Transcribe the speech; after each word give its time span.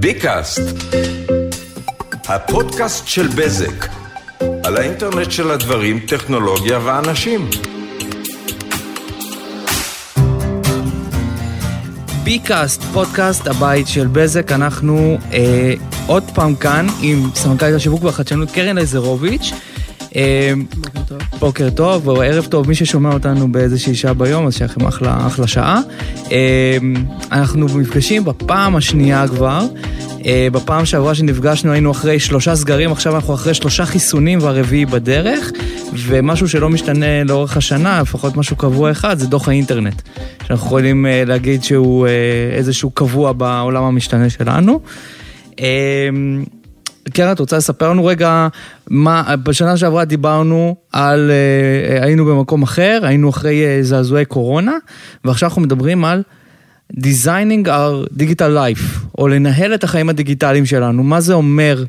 ביקאסט, 0.00 0.60
הפודקאסט 2.28 3.06
של 3.08 3.26
בזק, 3.26 3.88
על 4.64 4.76
האינטרנט 4.76 5.30
של 5.30 5.50
הדברים, 5.50 6.00
טכנולוגיה 6.00 6.78
ואנשים. 6.84 7.50
ביקאסט, 12.24 12.82
פודקאסט 12.82 13.46
הבית 13.46 13.88
של 13.88 14.06
בזק, 14.06 14.52
אנחנו 14.52 15.18
אה, 15.32 15.74
עוד 16.06 16.24
פעם 16.34 16.54
כאן 16.54 16.86
עם 17.02 17.30
סמנכ"לית 17.34 17.74
השיווק 17.74 18.04
והחדשנות 18.04 18.50
קרן 18.50 18.78
לזרוביץ'. 18.78 19.52
אה, 20.16 20.52
בוקר 20.76 21.00
טוב. 21.08 21.29
בוקר 21.40 21.70
טוב 21.70 22.08
או 22.08 22.22
ערב 22.22 22.46
טוב, 22.46 22.68
מי 22.68 22.74
ששומע 22.74 23.12
אותנו 23.12 23.52
באיזושהי 23.52 23.94
שעה 23.94 24.14
ביום, 24.14 24.46
אז 24.46 24.56
שיהיה 24.56 24.70
לכם 24.70 24.86
אחלה, 24.86 25.26
אחלה 25.26 25.46
שעה. 25.46 25.80
אה, 26.32 26.78
אנחנו 27.32 27.78
נפגשים 27.78 28.24
בפעם 28.24 28.76
השנייה 28.76 29.28
כבר. 29.28 29.66
אה, 30.26 30.48
בפעם 30.52 30.84
שעברה 30.84 31.14
שנפגשנו 31.14 31.72
היינו 31.72 31.90
אחרי 31.90 32.18
שלושה 32.18 32.56
סגרים, 32.56 32.92
עכשיו 32.92 33.14
אנחנו 33.14 33.34
אחרי 33.34 33.54
שלושה 33.54 33.86
חיסונים 33.86 34.38
והרביעי 34.42 34.86
בדרך, 34.86 35.50
ומשהו 35.92 36.48
שלא 36.48 36.68
משתנה 36.70 37.24
לאורך 37.24 37.56
השנה, 37.56 38.00
לפחות 38.02 38.36
משהו 38.36 38.56
קבוע 38.56 38.90
אחד, 38.90 39.18
זה 39.18 39.26
דוח 39.26 39.48
האינטרנט. 39.48 40.02
שאנחנו 40.46 40.66
יכולים 40.66 41.06
אה, 41.06 41.22
להגיד 41.26 41.62
שהוא 41.64 42.06
אה, 42.06 42.12
איזשהו 42.52 42.90
קבוע 42.90 43.32
בעולם 43.32 43.82
המשתנה 43.82 44.30
שלנו. 44.30 44.80
אה, 47.06 47.12
קרן, 47.12 47.32
את 47.32 47.38
רוצה 47.38 47.56
לספר 47.56 47.90
לנו 47.90 48.04
רגע 48.04 48.48
מה, 48.90 49.36
בשנה 49.42 49.76
שעברה 49.76 50.04
דיברנו 50.04 50.76
על, 50.92 51.30
אה, 51.30 52.04
היינו 52.04 52.24
במקום 52.24 52.62
אחר, 52.62 53.00
היינו 53.02 53.30
אחרי 53.30 53.64
אה, 53.64 53.78
זעזועי 53.82 54.24
קורונה, 54.24 54.72
ועכשיו 55.24 55.48
אנחנו 55.48 55.62
מדברים 55.62 56.04
על 56.04 56.22
designing 56.96 57.66
our 57.66 58.18
digital 58.18 58.56
life, 58.56 59.06
או 59.18 59.28
לנהל 59.28 59.74
את 59.74 59.84
החיים 59.84 60.08
הדיגיטליים 60.08 60.66
שלנו. 60.66 61.02
מה 61.02 61.20
זה 61.20 61.34
אומר 61.34 61.84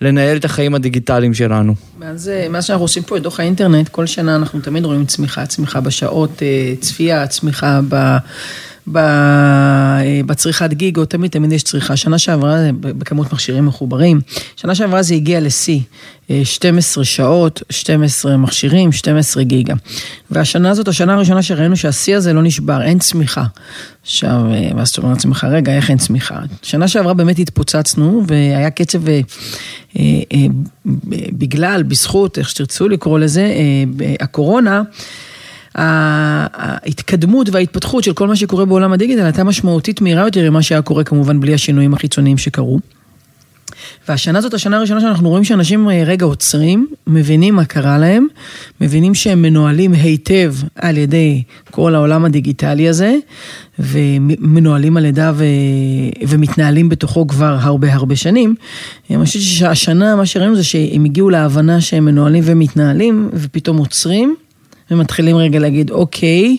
לנהל 0.00 0.36
את 0.36 0.44
החיים 0.44 0.74
הדיגיטליים 0.74 1.34
שלנו? 1.34 1.74
מאז, 1.98 2.28
אה, 2.28 2.48
מאז 2.48 2.64
שאנחנו 2.64 2.84
עושים 2.84 3.02
פה 3.02 3.16
את 3.16 3.22
דוח 3.22 3.40
האינטרנט, 3.40 3.88
כל 3.88 4.06
שנה 4.06 4.36
אנחנו 4.36 4.60
תמיד 4.60 4.84
רואים 4.84 5.06
צמיחה, 5.06 5.46
צמיחה 5.46 5.80
בשעות 5.80 6.42
אה, 6.42 6.74
צפייה, 6.80 7.26
צמיחה 7.26 7.80
ב... 7.88 8.16
אה, 8.96 10.20
בצריכת 10.26 10.72
גיגו, 10.72 11.04
תמיד 11.04 11.30
תמיד 11.30 11.52
יש 11.52 11.62
צריכה. 11.62 11.96
שנה 11.96 12.18
שעברה, 12.18 12.56
בכמות 12.80 13.32
מכשירים 13.32 13.66
מחוברים, 13.66 14.20
שנה 14.56 14.74
שעברה 14.74 15.02
זה 15.02 15.14
הגיע 15.14 15.40
לשיא, 15.40 15.80
אה, 16.30 16.40
12 16.44 17.04
שעות, 17.04 17.62
12 17.70 18.36
מכשירים, 18.36 18.92
12 18.92 19.42
גיגה. 19.42 19.74
והשנה 20.30 20.70
הזאת, 20.70 20.88
השנה 20.88 21.14
הראשונה 21.14 21.42
שראינו 21.42 21.76
שהשיא 21.76 22.16
הזה 22.16 22.32
לא 22.32 22.42
נשבר, 22.42 22.82
אין 22.82 22.98
צמיחה. 22.98 23.44
עכשיו, 24.02 24.40
אה, 24.52 24.70
ואז 24.76 24.88
אתה 24.88 25.00
אומר 25.00 25.12
לעצמך, 25.12 25.46
רגע, 25.50 25.72
איך 25.76 25.90
אין 25.90 25.98
צמיחה? 25.98 26.38
שנה 26.62 26.88
שעברה 26.88 27.14
באמת 27.14 27.38
התפוצצנו, 27.38 28.22
והיה 28.26 28.70
קצב, 28.70 29.08
אה, 29.08 29.20
אה, 29.98 30.02
אה, 30.32 30.46
בגלל, 31.32 31.82
בזכות, 31.82 32.38
איך 32.38 32.48
שתרצו 32.48 32.88
לקרוא 32.88 33.18
לזה, 33.18 33.42
אה, 33.42 34.14
הקורונה, 34.20 34.82
ההתקדמות 35.74 37.48
וההתפתחות 37.52 38.04
של 38.04 38.12
כל 38.12 38.28
מה 38.28 38.36
שקורה 38.36 38.64
בעולם 38.64 38.92
הדיגיטל 38.92 39.24
הייתה 39.24 39.44
משמעותית 39.44 40.00
מהירה 40.00 40.24
יותר 40.24 40.50
ממה 40.50 40.62
שהיה 40.62 40.82
קורה 40.82 41.04
כמובן 41.04 41.40
בלי 41.40 41.54
השינויים 41.54 41.94
החיצוניים 41.94 42.38
שקרו. 42.38 42.80
והשנה 44.08 44.40
זאת 44.40 44.54
השנה 44.54 44.76
הראשונה 44.76 45.00
שאנחנו 45.00 45.28
רואים 45.28 45.44
שאנשים 45.44 45.88
רגע 45.88 46.26
עוצרים, 46.26 46.86
מבינים 47.06 47.54
מה 47.54 47.64
קרה 47.64 47.98
להם, 47.98 48.26
מבינים 48.80 49.14
שהם 49.14 49.42
מנוהלים 49.42 49.92
היטב 49.92 50.54
על 50.74 50.96
ידי 50.96 51.42
כל 51.70 51.94
העולם 51.94 52.24
הדיגיטלי 52.24 52.88
הזה, 52.88 53.16
ומנוהלים 53.78 54.96
על 54.96 55.04
ידיו 55.04 55.36
ומתנהלים 56.28 56.88
בתוכו 56.88 57.26
כבר 57.26 57.56
הרבה 57.60 57.94
הרבה 57.94 58.16
שנים. 58.16 58.54
אני 59.10 59.24
חושבת 59.24 59.42
שהשנה 59.42 60.16
מה 60.16 60.26
שראינו 60.26 60.56
זה 60.56 60.64
שהם 60.64 61.04
הגיעו 61.04 61.30
להבנה 61.30 61.80
שהם 61.80 62.04
מנוהלים 62.04 62.42
ומתנהלים, 62.46 63.30
ופתאום 63.32 63.76
עוצרים. 63.76 64.36
ומתחילים 64.90 65.36
רגע 65.36 65.58
להגיד, 65.58 65.90
אוקיי, 65.90 66.56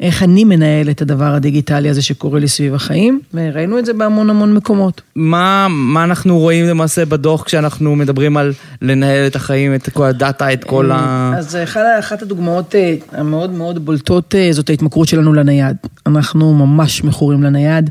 איך 0.00 0.22
אני 0.22 0.44
מנהל 0.44 0.90
את 0.90 1.02
הדבר 1.02 1.34
הדיגיטלי 1.34 1.88
הזה 1.88 2.02
שקורה 2.02 2.40
לי 2.40 2.48
סביב 2.48 2.74
החיים, 2.74 3.20
וראינו 3.34 3.78
את 3.78 3.86
זה 3.86 3.92
בהמון 3.92 4.30
המון 4.30 4.54
מקומות. 4.54 5.00
מה, 5.16 5.66
מה 5.70 6.04
אנחנו 6.04 6.38
רואים 6.38 6.66
למעשה 6.66 7.04
בדוח 7.04 7.42
כשאנחנו 7.42 7.96
מדברים 7.96 8.36
על 8.36 8.52
לנהל 8.82 9.26
את 9.26 9.36
החיים, 9.36 9.74
את 9.74 9.88
כל 9.88 10.04
הדאטה, 10.04 10.52
את 10.52 10.64
כל 10.64 10.90
ה... 10.92 11.32
אז 11.38 11.56
אחת, 11.56 11.80
אחת 11.98 12.22
הדוגמאות 12.22 12.74
אה, 12.74 12.94
המאוד 13.12 13.50
מאוד 13.50 13.84
בולטות 13.84 14.34
אה, 14.34 14.48
זאת 14.52 14.70
ההתמכרות 14.70 15.08
שלנו 15.08 15.32
לנייד. 15.32 15.76
אנחנו 16.06 16.54
ממש 16.54 17.04
מכורים 17.04 17.42
לנייד. 17.42 17.90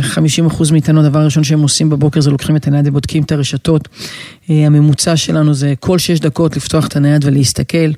50 0.00 0.46
אחוז 0.46 0.70
מאיתנו, 0.70 1.00
הדבר 1.00 1.18
הראשון 1.18 1.44
שהם 1.44 1.62
עושים 1.62 1.90
בבוקר 1.90 2.20
זה 2.20 2.30
לוקחים 2.30 2.56
את 2.56 2.66
הנייד 2.66 2.88
ובודקים 2.88 3.22
את 3.22 3.32
הרשתות. 3.32 3.88
הממוצע 4.48 5.16
שלנו 5.16 5.54
זה 5.54 5.74
כל 5.80 5.98
6 5.98 6.20
דקות 6.20 6.56
לפתוח 6.56 6.86
את 6.86 6.96
הנייד 6.96 7.24
ולהסתכל. 7.24 7.90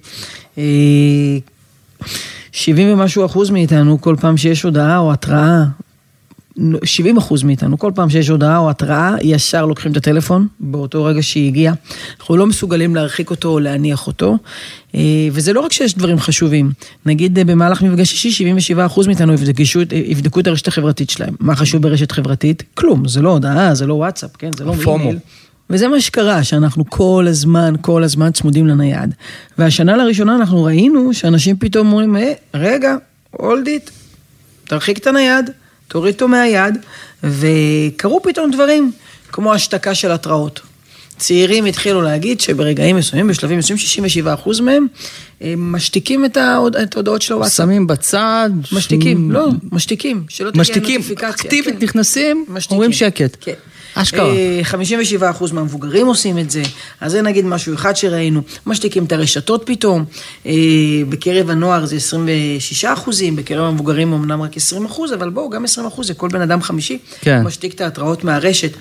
70 2.53 2.93
ומשהו 2.93 3.27
אחוז 3.27 3.51
מאיתנו, 3.51 4.01
כל 4.01 4.17
פעם 4.21 4.37
שיש 4.37 4.63
הודעה 4.63 4.99
או 4.99 5.13
התראה, 5.13 5.65
70 6.85 7.17
אחוז 7.17 7.43
מאיתנו, 7.43 7.79
כל 7.79 7.93
פעם 7.95 8.11
שיש 8.11 8.29
הודעה 8.29 8.59
או 8.59 8.71
התראה, 8.71 9.15
ישר 9.23 9.67
לוקחים 9.67 9.93
את 9.93 9.97
הטלפון 9.97 10.47
באותו 10.61 11.05
רגע 11.05 11.23
שהיא 11.23 11.49
הגיעה. 11.49 11.75
אנחנו 12.21 12.37
לא 12.37 12.47
מסוגלים 12.47 12.95
להרחיק 12.95 13.31
אותו 13.31 13.49
או 13.49 13.61
להניח 13.61 14.07
אותו. 14.07 14.37
וזה 15.33 15.53
לא 15.53 15.61
רק 15.61 15.73
שיש 15.73 15.95
דברים 15.95 16.21
חשובים. 16.21 16.71
נגיד 17.07 17.39
במהלך 17.39 17.83
מפגש 17.83 18.13
אישי, 18.13 18.31
77 18.31 18.87
אחוז 18.87 19.07
מאיתנו 19.07 19.33
יבדקו, 19.33 19.63
יבדקו 19.93 20.41
את 20.41 20.47
הרשת 20.47 20.69
החברתית 20.69 21.11
שלהם. 21.11 21.35
מה 21.41 21.57
חשוב 21.57 21.83
ברשת 21.83 22.13
חברתית? 22.13 22.63
כלום, 22.75 23.09
זה 23.09 23.23
לא 23.23 23.31
הודעה, 23.31 23.75
זה 23.75 23.87
לא 23.87 23.95
וואטסאפ, 23.95 24.37
כן? 24.37 24.51
זה 24.57 24.65
לא 24.65 24.75
אימייל. 24.87 25.19
וזה 25.71 25.89
מה 25.89 26.01
שקרה, 26.01 26.45
שאנחנו 26.45 26.85
כל 26.91 27.27
הזמן, 27.29 27.75
כל 27.81 28.03
הזמן 28.03 28.31
צמודים 28.33 28.67
לנייד. 28.67 29.15
והשנה 29.59 29.97
לראשונה 29.97 30.37
אנחנו 30.37 30.65
ראינו 30.65 31.15
שאנשים 31.15 31.57
פתאום 31.57 31.87
אומרים, 31.93 32.17
אה, 32.17 32.33
רגע, 32.55 32.97
hold 33.37 33.67
it, 33.67 33.91
תרחיק 34.65 34.99
את 34.99 35.07
הנייד, 35.07 35.51
תוריד 35.95 36.15
אותו 36.15 36.29
מהיד, 36.29 36.75
וקרו 37.25 38.23
פתאום 38.23 38.51
דברים, 38.51 38.93
כמו 39.33 39.55
השתקה 39.55 39.95
של 39.95 40.13
התראות. 40.13 40.61
צעירים 41.17 41.65
התחילו 41.65 42.03
להגיד 42.03 42.41
שברגעים 42.41 42.97
מסוימים, 42.97 43.29
בשלבים 43.29 43.59
מסוימים, 43.59 43.79
67 43.79 44.35
אחוז 44.35 44.61
מהם, 44.61 44.87
משתיקים 45.57 46.25
את 46.25 46.37
ההודעות 46.37 47.23
של 47.23 47.35
הוואטסאפ. 47.35 47.57
שמים 47.57 47.87
בצד. 47.87 48.51
משתיקים, 48.73 49.33
לא, 49.33 49.49
משתיקים, 49.73 50.25
שלא 50.29 50.51
משתיקים, 50.55 51.01
אקטיבית 51.23 51.83
נכנסים, 51.83 52.47
אומרים 52.71 52.93
שקט. 52.93 53.37
כן. 53.41 53.53
אשכרה. 53.95 54.33
57 54.63 55.31
אחוז 55.31 55.53
מהמבוגרים 55.53 56.07
עושים 56.07 56.39
את 56.39 56.51
זה, 56.51 56.63
אז 57.01 57.13
זה 57.13 57.23
נגיד 57.23 57.45
משהו 57.45 57.75
אחד 57.75 57.97
שראינו. 57.97 58.43
משתיקים 58.67 59.05
את 59.05 59.13
הרשתות 59.13 59.63
פתאום, 59.67 60.05
בקרב 61.09 61.51
הנוער 61.51 61.85
זה 61.87 61.97
26 61.97 62.85
אחוזים, 62.85 63.37
בקרב 63.37 63.65
המבוגרים 63.65 64.13
אמנם 64.13 64.43
רק 64.43 64.57
20 64.57 64.85
אחוז, 64.85 65.13
אבל 65.13 65.31
בואו, 65.31 65.51
גם 65.51 65.65
20 65.65 65.87
אחוז 65.87 66.07
זה 66.07 66.15
כל 66.15 66.29
בן 66.29 66.41
אדם 66.41 66.63
חמישי, 66.63 66.99
כן. 67.21 67.43
משתיק 67.43 67.75
את 67.75 67.81
ההתראות 67.81 68.25
מהרשת. 68.25 68.73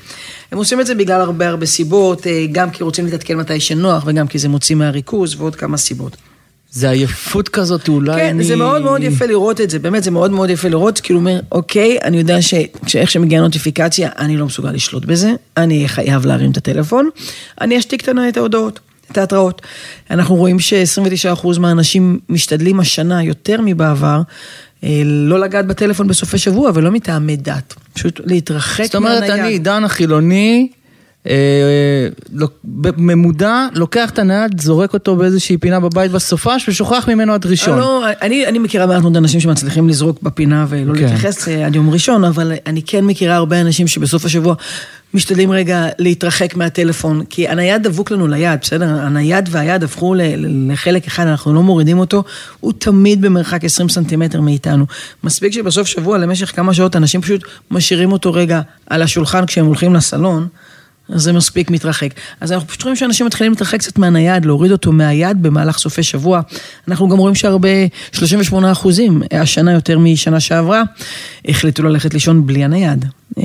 הם 0.51 0.57
עושים 0.57 0.81
את 0.81 0.85
זה 0.85 0.95
בגלל 0.95 1.21
הרבה 1.21 1.47
הרבה 1.47 1.65
סיבות, 1.65 2.27
גם 2.51 2.71
כי 2.71 2.83
רוצים 2.83 3.05
להתעדכן 3.05 3.37
מתי 3.37 3.59
שנוח, 3.59 4.03
וגם 4.07 4.27
כי 4.27 4.39
זה 4.39 4.49
מוציא 4.49 4.75
מהריכוז, 4.75 5.35
ועוד 5.37 5.55
כמה 5.55 5.77
סיבות. 5.77 6.17
זה 6.73 6.89
עייפות 6.89 7.49
כזאת, 7.49 7.87
אולי 7.87 8.15
כן, 8.15 8.27
אני... 8.27 8.43
זה 8.43 8.55
מאוד 8.55 8.81
מאוד 8.81 9.03
יפה 9.03 9.25
לראות 9.25 9.61
את 9.61 9.69
זה, 9.69 9.79
באמת, 9.79 10.03
זה 10.03 10.11
מאוד 10.11 10.31
מאוד 10.31 10.49
יפה 10.49 10.67
לראות, 10.67 10.99
כאילו 10.99 11.19
אומר, 11.19 11.39
אוקיי, 11.51 11.97
אני 12.03 12.17
יודע. 12.17 12.37
שאיך 12.87 13.11
שמגיעה 13.11 13.41
נוטיפיקציה, 13.41 14.09
אני 14.19 14.37
לא 14.37 14.45
מסוגל 14.45 14.71
לשלוט 14.71 15.05
בזה, 15.05 15.31
אני 15.57 15.87
חייב 15.87 16.25
להרים 16.25 16.51
את 16.51 16.57
הטלפון, 16.57 17.09
אני 17.61 17.77
אשתיק 17.79 18.09
את 18.09 18.37
ההודעות, 18.37 18.79
את 19.11 19.17
ההתראות. 19.17 19.61
אנחנו 20.11 20.35
רואים 20.35 20.59
ש-29% 20.59 21.59
מהאנשים 21.59 22.19
משתדלים 22.29 22.79
השנה 22.79 23.23
יותר 23.23 23.61
מבעבר, 23.61 24.21
לא 25.05 25.39
לגעת 25.39 25.67
בטלפון 25.67 26.07
בסופי 26.07 26.37
שבוע, 26.37 26.71
ולא 26.73 26.91
מטעמי 26.91 27.35
דת, 27.35 27.75
פשוט 27.93 28.21
להתרחק 28.25 28.79
מהנייד. 28.79 28.91
זאת 28.91 28.95
אומרת, 28.95 29.39
אני, 29.39 29.59
דן 29.59 29.83
החילוני, 29.83 30.67
במודע, 32.97 33.67
לוקח 33.73 34.09
את 34.09 34.19
הנייד, 34.19 34.61
זורק 34.61 34.93
אותו 34.93 35.15
באיזושהי 35.15 35.57
פינה 35.57 35.79
בבית 35.79 36.11
בסופש 36.11 36.69
ושוכח 36.69 37.07
ממנו 37.07 37.33
עד 37.33 37.45
ראשון. 37.45 37.79
לא, 37.79 38.05
אני, 38.21 38.47
אני 38.47 38.59
מכירה 38.59 38.85
מעט 38.85 39.01
מאוד 39.01 39.17
אנשים 39.17 39.39
שמצליחים 39.39 39.89
לזרוק 39.89 40.21
בפינה 40.21 40.65
ולא 40.69 40.93
כן. 40.95 41.01
להתייחס 41.01 41.47
עד 41.47 41.75
יום 41.75 41.89
ראשון, 41.89 42.23
אבל 42.23 42.53
אני 42.65 42.81
כן 42.81 43.05
מכירה 43.05 43.35
הרבה 43.35 43.61
אנשים 43.61 43.87
שבסוף 43.87 44.25
השבוע 44.25 44.55
משתדלים 45.13 45.51
רגע 45.51 45.87
להתרחק 45.99 46.55
מהטלפון, 46.55 47.25
כי 47.29 47.47
הנייד 47.47 47.83
דבוק 47.83 48.11
לנו 48.11 48.27
ליד, 48.27 48.59
בסדר? 48.61 48.87
הנייד 48.87 49.49
והיד 49.51 49.83
הפכו 49.83 50.15
לחלק 50.37 51.07
אחד, 51.07 51.27
אנחנו 51.27 51.53
לא 51.53 51.63
מורידים 51.63 51.99
אותו, 51.99 52.23
הוא 52.59 52.73
תמיד 52.77 53.21
במרחק 53.21 53.63
20 53.63 53.89
סנטימטר 53.89 54.41
מאיתנו. 54.41 54.85
מספיק 55.23 55.53
שבסוף 55.53 55.87
שבוע, 55.87 56.17
למשך 56.17 56.55
כמה 56.55 56.73
שעות, 56.73 56.95
אנשים 56.95 57.21
פשוט 57.21 57.43
משאירים 57.71 58.11
אותו 58.11 58.33
רגע 58.33 58.61
על 58.89 59.01
השולחן 59.01 59.45
כשהם 59.45 59.65
הולכים 59.65 59.93
לסלון. 59.93 60.47
זה 61.09 61.33
מספיק 61.33 61.71
מתרחק. 61.71 62.09
אז 62.41 62.51
אנחנו 62.51 62.67
פשוט 62.67 62.83
רואים 62.83 62.95
שאנשים 62.95 63.25
מתחילים 63.25 63.51
להתרחק 63.51 63.79
קצת 63.79 63.97
מהנייד, 63.97 64.45
להוריד 64.45 64.71
אותו 64.71 64.91
מהיד 64.91 65.43
במהלך 65.43 65.77
סופי 65.77 66.03
שבוע. 66.03 66.41
אנחנו 66.87 67.09
גם 67.09 67.17
רואים 67.17 67.35
שהרבה, 67.35 67.69
38 68.11 68.71
אחוזים, 68.71 69.21
השנה 69.31 69.71
יותר 69.71 69.99
משנה 69.99 70.39
שעברה, 70.39 70.83
החליטו 71.47 71.83
ללכת 71.83 72.13
לישון 72.13 72.47
בלי 72.47 72.63
הנייד. 72.63 73.05
אה, 73.37 73.43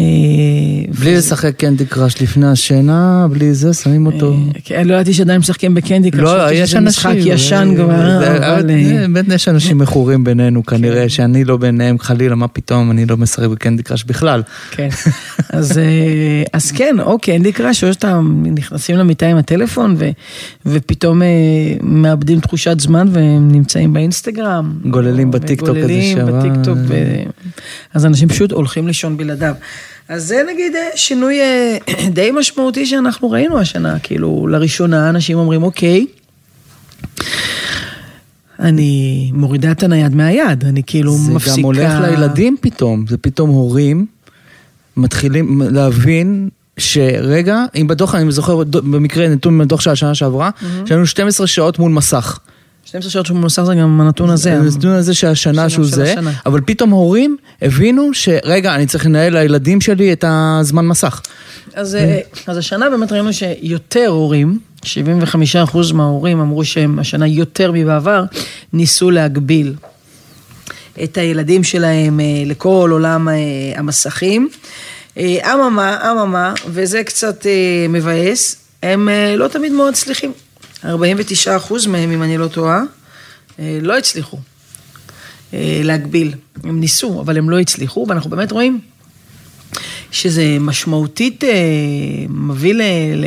בלי 1.01 1.17
לשחק 1.17 1.57
קנדי 1.57 1.87
קראש 1.87 2.23
לפני 2.23 2.47
השינה, 2.47 3.27
בלי 3.31 3.55
זה, 3.55 3.75
שמים 3.75 4.07
אותו. 4.07 4.37
כן, 4.65 4.89
לא 4.89 4.95
ידעתי 4.95 5.15
שעדיין 5.15 5.39
משחקים 5.39 5.75
בקנדי 5.75 6.11
קראש. 6.11 6.23
לא, 6.23 6.53
יש 6.53 6.75
אנשים. 6.75 6.85
משחק 6.85 7.15
ישן 7.19 7.73
כבר, 7.77 8.17
אבל... 8.39 8.67
באמת 8.67 9.25
יש 9.29 9.49
אנשים 9.49 9.79
מכורים 9.79 10.25
בינינו 10.25 10.67
כנראה, 10.67 11.09
שאני 11.09 11.45
לא 11.45 11.57
ביניהם, 11.57 11.99
חלילה, 11.99 12.35
מה 12.35 12.49
פתאום, 12.49 12.91
אני 12.91 13.07
לא 13.07 13.17
משחק 13.17 13.47
בקנדי 13.49 13.83
קראש 13.83 14.05
בכלל. 14.05 14.43
כן, 14.71 14.89
אז 16.53 16.71
כן, 16.75 16.97
או 17.01 17.19
קנדי 17.19 17.53
קראש, 17.53 17.85
או 17.85 17.93
שאתה 17.93 18.21
נכנסים 18.45 18.97
למיטה 18.97 19.27
עם 19.27 19.37
הטלפון, 19.37 19.97
ופתאום 20.67 21.23
מאבדים 21.83 22.41
תחושת 22.41 22.81
זמן 22.81 23.09
והם 23.13 23.53
נמצאים 23.53 23.93
באינסטגרם. 23.93 24.73
גוללים 24.91 25.31
בטיקטוק 25.31 25.77
איזה 25.77 26.03
שעה. 26.15 26.25
בטיקטוק, 26.25 26.79
אז 27.95 28.07
אנשים 28.07 28.29
פשוט 28.29 28.53
הולכים 28.53 28.87
לישון 28.87 29.17
בלעדיו. 29.17 29.55
אז 30.09 30.27
זה 30.27 30.43
נגיד 30.53 30.73
שינוי 30.95 31.39
די 32.17 32.31
משמעותי 32.31 32.87
שאנחנו 32.87 33.31
ראינו 33.31 33.59
השנה, 33.59 33.99
כאילו 33.99 34.47
לראשונה 34.47 35.09
אנשים 35.09 35.39
אומרים 35.39 35.63
אוקיי, 35.63 36.07
אני 38.61 39.31
מורידה 39.35 39.73
את 39.73 39.83
הנייד 39.83 40.15
מהיד, 40.15 40.65
אני 40.65 40.83
כאילו 40.87 41.13
זה 41.13 41.33
מפסיקה... 41.33 41.55
זה 41.55 41.61
גם 41.61 41.65
הולך 41.65 41.93
לילדים 42.01 42.57
פתאום, 42.61 43.05
זה 43.09 43.17
פתאום 43.17 43.51
הורים 43.51 44.07
מתחילים 44.97 45.63
להבין 45.71 46.49
שרגע, 46.79 47.65
אם 47.81 47.87
בדוח, 47.87 48.15
אני 48.15 48.33
זוכר 48.33 48.57
במקרה 48.65 49.29
נתון 49.29 49.59
מהדוח 49.59 49.81
של 49.81 49.91
השנה 49.91 50.15
שעברה, 50.15 50.51
יש 50.85 50.93
לנו 50.93 51.07
12 51.07 51.47
שעות 51.47 51.79
מול 51.79 51.93
מסך. 51.93 52.39
12 52.89 53.11
שעות 53.11 53.27
שהוא 53.27 53.39
מנוסח 53.39 53.63
זה 53.63 53.75
גם 53.75 54.01
הנתון 54.01 54.31
הזה. 54.31 54.53
הנתון 54.53 54.91
הזה 54.91 55.15
של 55.15 55.27
השנה 55.27 55.69
שהוא 55.69 55.87
זה, 55.87 56.15
אבל 56.47 56.61
פתאום 56.61 56.91
הורים 56.91 57.37
הבינו 57.63 58.11
שרגע, 58.13 58.75
אני 58.75 58.87
צריך 58.87 59.07
לנהל 59.07 59.39
לילדים 59.39 59.81
שלי 59.81 60.13
את 60.13 60.25
הזמן 60.29 60.87
מסך. 60.87 61.21
אז, 61.75 61.99
אז 62.47 62.57
השנה 62.57 62.91
באמת 62.91 63.13
ראינו 63.13 63.33
שיותר 63.33 64.07
הורים, 64.07 64.59
75% 64.85 64.87
מההורים 65.95 66.41
אמרו 66.41 66.65
שהם 66.65 66.99
השנה 66.99 67.27
יותר 67.27 67.73
מבעבר, 67.73 68.25
ניסו 68.73 69.11
להגביל 69.11 69.75
את 71.05 71.19
הילדים 71.19 71.65
שלהם 71.65 72.21
לכל 72.47 72.89
עולם 72.93 73.29
המסכים. 73.77 74.49
אממה, 75.19 76.13
אממה, 76.13 76.53
וזה 76.67 77.05
קצת 77.05 77.47
מבאס, 77.89 78.57
הם 78.83 79.09
לא 79.37 79.49
תמיד 79.49 79.73
מאוד 79.73 79.95
צליחים. 79.95 80.33
49 80.85 81.57
אחוז 81.57 81.87
מהם, 81.87 82.11
אם 82.11 82.23
אני 82.23 82.39
לא 82.39 82.49
טועה, 82.49 82.83
לא 83.59 83.99
הצליחו 83.99 84.39
להגביל. 85.53 86.35
הם 86.65 86.81
ניסו, 86.81 87.21
אבל 87.21 87.39
הם 87.39 87.51
לא 87.51 87.59
הצליחו, 87.59 88.07
ואנחנו 88.09 88.31
באמת 88.31 88.53
רואים 88.53 88.81
שזה 90.11 90.57
משמעותית 90.61 91.45
מביא 92.29 92.75
ל... 92.75 92.83
ל... 93.15 93.27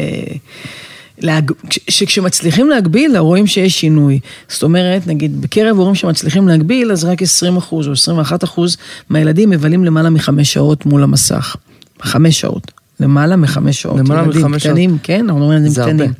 להג... 1.21 1.51
שכשמצליחים 1.89 2.69
להגביל, 2.69 3.18
רואים 3.18 3.48
שיש 3.48 3.80
שינוי. 3.80 4.19
זאת 4.50 4.63
אומרת, 4.63 5.07
נגיד, 5.07 5.42
בקרב 5.42 5.77
הורים 5.77 5.95
שמצליחים 5.95 6.47
להגביל, 6.47 6.92
אז 6.92 7.04
רק 7.04 7.21
20 7.21 7.57
אחוז 7.57 7.88
או 7.88 7.94
21 7.94 8.44
אחוז 8.44 8.77
מהילדים 9.09 9.50
מבלים 9.50 9.86
למעלה 9.86 10.09
מחמש 10.09 10.54
שעות 10.54 10.86
מול 10.86 11.04
המסך. 11.04 11.56
חמש 12.01 12.39
שעות. 12.39 12.81
למעלה 13.01 13.36
מחמש 13.36 13.81
שעות. 13.81 14.00
למעלה 14.00 14.27
מחמש 14.27 14.63
שעות. 14.63 14.74
קטנים, 14.74 14.98
כן, 15.03 15.25
אנחנו 15.25 15.42
אומרים 15.42 15.65
ילדים 15.65 15.83
קטנים. 15.83 16.00
הרבה. 16.00 16.13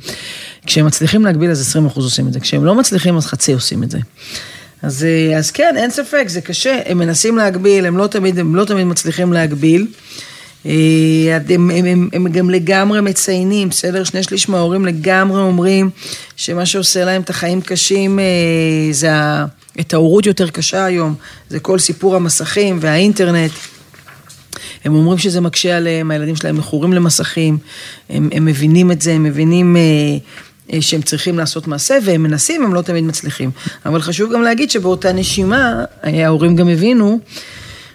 כשהם 0.66 0.86
מצליחים 0.86 1.24
להגביל 1.24 1.50
אז 1.50 1.60
20 1.60 1.86
אחוז 1.86 2.04
עושים 2.04 2.28
את 2.28 2.32
זה, 2.32 2.40
כשהם 2.40 2.64
לא 2.64 2.74
מצליחים 2.74 3.16
אז 3.16 3.26
חצי 3.26 3.52
עושים 3.52 3.82
את 3.82 3.90
זה. 3.90 3.98
אז, 4.82 5.06
אז 5.38 5.50
כן, 5.50 5.74
אין 5.76 5.90
ספק, 5.90 6.24
זה 6.26 6.40
קשה, 6.40 6.80
הם 6.86 6.98
מנסים 6.98 7.36
להגביל, 7.36 7.86
הם 7.86 7.96
לא 7.96 8.06
תמיד, 8.06 8.38
הם 8.38 8.54
לא 8.54 8.64
תמיד 8.64 8.86
מצליחים 8.86 9.32
להגביל. 9.32 9.86
הם, 10.64 10.70
הם, 11.50 11.70
הם, 11.70 12.08
הם 12.12 12.28
גם 12.28 12.50
לגמרי 12.50 13.00
מציינים, 13.00 13.68
בסדר? 13.68 14.04
שני 14.04 14.22
שליש 14.22 14.48
מההורים 14.48 14.84
לגמרי 14.84 15.40
אומרים 15.40 15.90
שמה 16.36 16.66
שעושה 16.66 17.04
להם 17.04 17.22
את 17.22 17.30
החיים 17.30 17.60
קשים 17.60 18.18
זה 18.90 19.10
את 19.80 19.94
ההורות 19.94 20.26
יותר 20.26 20.50
קשה 20.50 20.84
היום, 20.84 21.14
זה 21.50 21.60
כל 21.60 21.78
סיפור 21.78 22.16
המסכים 22.16 22.78
והאינטרנט. 22.80 23.52
הם 24.84 24.94
אומרים 24.94 25.18
שזה 25.18 25.40
מקשה 25.40 25.76
עליהם, 25.76 26.10
הילדים 26.10 26.36
שלהם 26.36 26.56
מכורים 26.56 26.92
למסכים, 26.92 27.58
הם, 28.10 28.28
הם 28.32 28.44
מבינים 28.44 28.92
את 28.92 29.02
זה, 29.02 29.12
הם 29.12 29.22
מבינים 29.22 29.76
אה, 29.76 30.80
שהם 30.80 31.02
צריכים 31.02 31.38
לעשות 31.38 31.66
מעשה, 31.66 31.98
והם 32.04 32.22
מנסים, 32.22 32.64
הם 32.64 32.74
לא 32.74 32.82
תמיד 32.82 33.04
מצליחים. 33.04 33.50
אבל 33.86 34.00
חשוב 34.00 34.32
גם 34.32 34.42
להגיד 34.42 34.70
שבאותה 34.70 35.12
נשימה, 35.12 35.84
ההורים 36.02 36.56
גם 36.56 36.68
הבינו, 36.68 37.18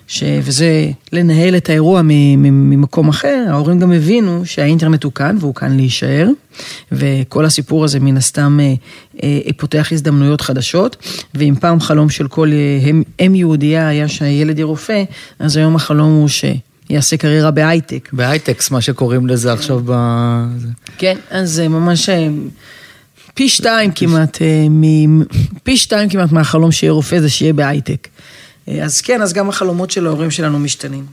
ש... 0.07 0.23
וזה 0.41 0.89
לנהל 1.13 1.57
את 1.57 1.69
האירוע 1.69 2.01
ממקום 2.03 3.09
אחר, 3.09 3.45
ההורים 3.49 3.79
גם 3.79 3.91
הבינו 3.91 4.41
שהאינטרנט 4.45 5.03
הוא 5.03 5.11
כאן, 5.11 5.37
והוא 5.39 5.55
כאן 5.55 5.75
להישאר, 5.75 6.27
וכל 6.91 7.45
הסיפור 7.45 7.83
הזה 7.83 7.99
מן 7.99 8.17
הסתם 8.17 8.59
אה, 8.61 8.73
אה, 9.23 9.53
פותח 9.57 9.89
הזדמנויות 9.91 10.41
חדשות, 10.41 10.95
ואם 11.35 11.53
פעם 11.59 11.79
חלום 11.79 12.09
של 12.09 12.27
כל 12.27 12.51
אם 13.19 13.35
יהודייה 13.35 13.87
היה 13.87 14.07
שהילד 14.07 14.57
יהיה 14.57 14.65
רופא, 14.65 15.03
אז 15.39 15.57
היום 15.57 15.75
החלום 15.75 16.11
הוא 16.11 16.27
ש... 16.27 16.45
יעשה 16.89 17.17
קריירה 17.17 17.51
בהייטק. 17.51 18.09
בהייטקס, 18.13 18.71
מה 18.71 18.81
שקוראים 18.81 19.27
לזה 19.27 19.53
עכשיו 19.53 19.81
ב... 19.85 19.91
כן, 20.97 21.17
אז 21.29 21.51
זה 21.51 21.67
ממש 21.67 22.09
פי 23.33 23.49
שתיים 23.49 23.91
כמעט, 23.95 24.37
פי 25.63 25.77
שתיים 25.77 26.09
כמעט 26.09 26.31
מהחלום 26.31 26.71
שיהיה 26.71 26.91
רופא 26.91 27.19
זה 27.19 27.29
שיהיה 27.29 27.53
בהייטק. 27.53 28.07
אז 28.81 29.01
כן, 29.01 29.21
אז 29.21 29.33
גם 29.33 29.49
החלומות 29.49 29.91
של 29.91 30.07
ההורים 30.07 30.31
שלנו 30.31 30.59
משתנים. 30.59 31.05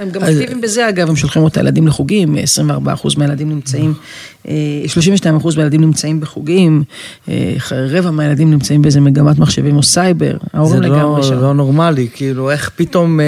הם 0.00 0.10
גם 0.10 0.22
אקטיביים 0.22 0.60
בזה 0.60 0.88
אגב, 0.88 1.08
הם 1.08 1.16
שולחים 1.16 1.46
את 1.46 1.56
הילדים 1.56 1.86
לחוגים, 1.86 2.36
24% 2.36 3.18
מהילדים 3.18 3.48
נמצאים, 3.48 3.94
32% 4.46 4.48
מהילדים 5.56 5.80
נמצאים 5.80 6.20
בחוגים, 6.20 6.82
רבע 7.72 8.10
מהילדים 8.10 8.50
נמצאים 8.50 8.82
באיזה 8.82 9.00
מגמת 9.00 9.38
מחשבים 9.38 9.76
או 9.76 9.82
סייבר, 9.82 10.36
ההורים 10.52 10.82
לגמרי 10.82 11.22
שם. 11.22 11.28
זה 11.28 11.34
לא 11.34 11.54
נורמלי, 11.54 12.08
כאילו 12.14 12.50
איך 12.50 12.70
פתאום, 12.76 13.20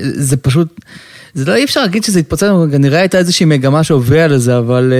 זה 0.00 0.36
פשוט, 0.36 0.80
זה 1.34 1.44
לא 1.44 1.54
אי 1.54 1.64
אפשר 1.64 1.80
להגיד 1.82 2.04
שזה 2.04 2.18
התפוצץ, 2.18 2.46
כנראה 2.72 3.00
הייתה 3.00 3.18
איזושהי 3.18 3.46
מגמה 3.46 3.84
שהובילה 3.84 4.26
לזה, 4.26 4.58
אבל... 4.58 4.92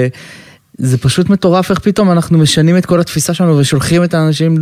זה 0.78 0.98
פשוט 0.98 1.30
מטורף 1.30 1.70
איך 1.70 1.78
פתאום 1.78 2.10
אנחנו 2.10 2.38
משנים 2.38 2.76
את 2.76 2.86
כל 2.86 3.00
התפיסה 3.00 3.34
שלנו 3.34 3.58
ושולחים 3.58 4.04
את 4.04 4.14
האנשים, 4.14 4.58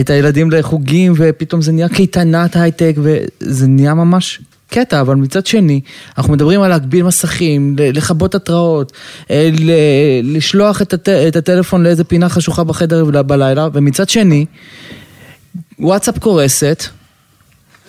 את 0.00 0.10
הילדים 0.10 0.50
לחוגים 0.50 1.12
ופתאום 1.16 1.62
זה 1.62 1.72
נהיה 1.72 1.88
קייטנת 1.88 2.56
הייטק 2.56 2.94
וזה 2.96 3.66
נהיה 3.66 3.94
ממש 3.94 4.40
קטע, 4.68 5.00
אבל 5.00 5.14
מצד 5.14 5.46
שני, 5.46 5.80
אנחנו 6.18 6.32
מדברים 6.32 6.62
על 6.62 6.70
להגביל 6.70 7.02
מסכים, 7.02 7.76
לכבות 7.78 8.34
התראות, 8.34 8.92
לשלוח 10.22 10.82
את, 10.82 10.92
הט... 10.92 11.08
את 11.08 11.36
הטלפון 11.36 11.82
לאיזה 11.82 12.04
פינה 12.04 12.28
חשוכה 12.28 12.64
בחדר 12.64 13.04
בלילה, 13.22 13.68
ומצד 13.72 14.08
שני, 14.08 14.46
וואטסאפ 15.78 16.18
קורסת, 16.18 16.84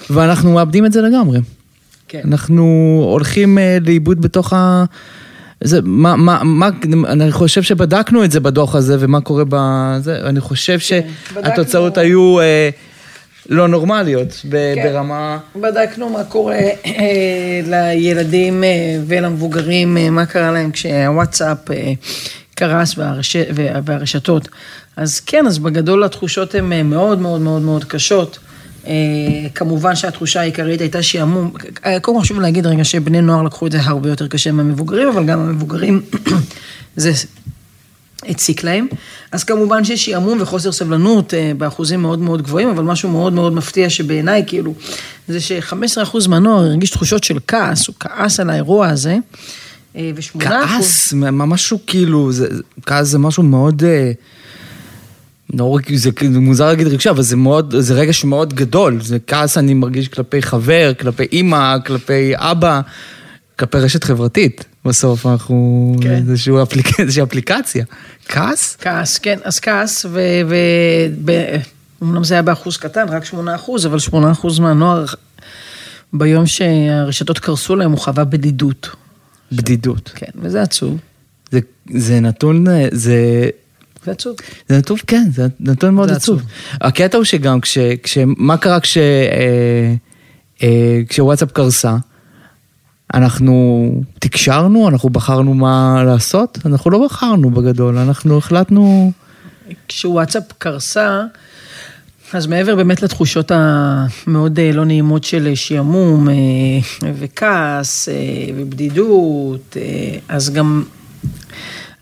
ואנחנו 0.09 0.53
מאבדים 0.53 0.85
את 0.85 0.93
זה 0.93 1.01
לגמרי. 1.01 1.39
כן. 2.07 2.21
אנחנו 2.25 2.63
הולכים 3.11 3.57
לאיבוד 3.81 4.21
בתוך 4.21 4.53
ה... 4.53 4.85
זה, 5.63 5.79
מה, 5.83 6.15
מה, 6.15 6.43
מה, 6.43 6.69
אני 7.07 7.31
חושב 7.31 7.61
שבדקנו 7.61 8.23
את 8.23 8.31
זה 8.31 8.39
בדוח 8.39 8.75
הזה, 8.75 8.97
ומה 8.99 9.21
קורה 9.21 9.43
בזה, 9.49 10.19
אני 10.23 10.39
חושב 10.39 10.77
כן, 10.87 11.07
שהתוצאות 11.43 11.97
היו 11.97 12.39
אה, 12.39 12.69
לא 13.49 13.67
נורמליות 13.67 14.41
ב, 14.49 14.75
כן. 14.75 14.83
ברמה... 14.83 15.37
בדקנו 15.55 16.09
מה 16.09 16.23
קורה 16.23 16.59
אה, 16.85 17.61
לילדים 17.65 18.63
אה, 18.63 18.69
ולמבוגרים, 19.07 19.97
אה, 19.97 20.09
מה 20.09 20.25
קרה 20.25 20.51
להם 20.51 20.71
כשהוואטסאפ 20.71 21.71
אה, 21.71 21.93
קרס 22.55 22.97
והרש, 22.97 23.35
והרשתות. 23.85 24.47
אז 24.97 25.19
כן, 25.19 25.47
אז 25.47 25.59
בגדול 25.59 26.03
התחושות 26.03 26.55
הן 26.55 26.73
אה, 26.73 26.83
מאוד 26.83 27.19
מאוד 27.19 27.41
מאוד 27.41 27.61
מאוד 27.61 27.83
קשות. 27.83 28.39
כמובן 29.55 29.95
שהתחושה 29.95 30.39
העיקרית 30.39 30.81
הייתה 30.81 31.03
שעמום, 31.03 31.51
קודם 32.01 32.17
כל 32.17 32.21
חשוב 32.21 32.39
להגיד 32.39 32.65
רגע 32.65 32.83
שבני 32.83 33.21
נוער 33.21 33.43
לקחו 33.43 33.67
את 33.67 33.71
זה 33.71 33.79
הרבה 33.81 34.09
יותר 34.09 34.27
קשה 34.27 34.51
מהמבוגרים, 34.51 35.07
אבל 35.07 35.25
גם 35.25 35.39
המבוגרים 35.39 36.01
זה 36.95 37.11
הציק 38.27 38.63
להם. 38.63 38.87
אז 39.31 39.43
כמובן 39.43 39.83
שיש 39.83 40.05
שעמום 40.05 40.41
וחוסר 40.41 40.71
סבלנות 40.71 41.33
באחוזים 41.57 42.01
מאוד 42.01 42.19
מאוד 42.19 42.41
גבוהים, 42.41 42.69
אבל 42.69 42.83
משהו 42.83 43.09
מאוד 43.09 43.33
מאוד 43.33 43.53
מפתיע 43.53 43.89
שבעיניי 43.89 44.43
כאילו, 44.47 44.73
זה 45.27 45.41
ש-15% 45.41 46.29
מהנוער 46.29 46.65
הרגיש 46.65 46.89
תחושות 46.89 47.23
של 47.23 47.37
כעס, 47.47 47.87
הוא 47.87 47.95
כעס 47.99 48.39
על 48.39 48.49
האירוע 48.49 48.87
הזה. 48.87 49.17
ושמונה 50.15 50.65
אחוז... 50.65 50.85
כעס, 50.85 51.13
משהו 51.31 51.79
כאילו, 51.87 52.31
זה, 52.31 52.47
כעס 52.85 53.07
זה 53.07 53.19
משהו 53.19 53.43
מאוד... 53.43 53.83
לא, 55.53 55.77
זה 55.95 56.39
מוזר 56.39 56.67
להגיד 56.67 56.87
רגשי, 56.87 57.09
אבל 57.09 57.21
זה 57.21 57.35
מאוד, 57.35 57.75
זה 57.79 57.93
רגש 57.93 58.23
מאוד 58.23 58.53
גדול, 58.53 59.01
זה 59.01 59.17
כעס 59.27 59.57
אני 59.57 59.73
מרגיש 59.73 60.07
כלפי 60.07 60.41
חבר, 60.41 60.93
כלפי 60.99 61.23
אימא, 61.31 61.75
כלפי 61.85 62.33
אבא, 62.35 62.81
כלפי 63.59 63.77
רשת 63.77 64.03
חברתית. 64.03 64.65
בסוף 64.85 65.25
אנחנו, 65.25 65.95
כן. 66.01 66.13
איזושהי 66.29 66.53
אפליק, 66.63 66.99
אפליקציה. 67.23 67.85
כעס? 68.27 68.77
כעס, 68.81 69.17
כן, 69.17 69.39
אז 69.43 69.59
כעס, 69.59 70.05
ואומנם 72.01 72.23
זה 72.23 72.33
היה 72.33 72.41
באחוז 72.41 72.77
קטן, 72.77 73.09
רק 73.09 73.25
שמונה 73.25 73.55
אחוז, 73.55 73.85
אבל 73.85 73.99
שמונה 73.99 74.31
אחוז 74.31 74.59
מהנוער 74.59 75.05
ביום 76.13 76.47
שהרשתות 76.47 77.39
קרסו 77.39 77.75
להם 77.75 77.91
הוא 77.91 77.99
חווה 77.99 78.23
בדידות. 78.23 78.89
בדידות. 79.51 80.11
כן, 80.15 80.31
וזה 80.35 80.61
עצוב. 80.61 80.97
זה, 81.51 81.59
זה 81.93 82.19
נתון, 82.19 82.67
אה, 82.67 82.87
זה... 82.91 83.49
זה 84.05 84.11
עצוב. 84.11 84.35
זה 84.69 84.77
נתון, 84.77 84.97
כן, 85.07 85.29
זה 85.31 85.47
נתון 85.59 85.93
מאוד 85.93 86.09
זה 86.09 86.15
עצוב. 86.15 86.39
עצוב. 86.39 86.49
הקטע 86.81 87.17
הוא 87.17 87.23
שגם 87.23 87.61
כש... 87.61 87.77
כש 88.03 88.17
מה 88.25 88.57
קרה 88.57 88.79
כש... 88.79 88.97
אה, 88.97 89.93
אה, 90.63 91.01
כשוואטסאפ 91.09 91.51
קרסה? 91.51 91.95
אנחנו 93.13 93.89
תקשרנו, 94.19 94.89
אנחנו 94.89 95.09
בחרנו 95.09 95.53
מה 95.53 96.03
לעשות? 96.05 96.57
אנחנו 96.65 96.91
לא 96.91 97.05
בחרנו 97.05 97.51
בגדול, 97.51 97.97
אנחנו 97.97 98.37
החלטנו... 98.37 99.11
כשוואטסאפ 99.87 100.43
קרסה, 100.57 101.21
אז 102.33 102.47
מעבר 102.47 102.75
באמת 102.75 103.01
לתחושות 103.01 103.51
המאוד 103.55 104.59
אה, 104.59 104.71
לא 104.71 104.85
נעימות 104.85 105.23
של 105.23 105.55
שעמום 105.55 106.29
אה, 106.29 106.33
וכעס 107.01 108.09
אה, 108.09 108.13
ובדידות, 108.55 109.77
אה, 109.77 110.17
אז 110.27 110.49
גם 110.49 110.83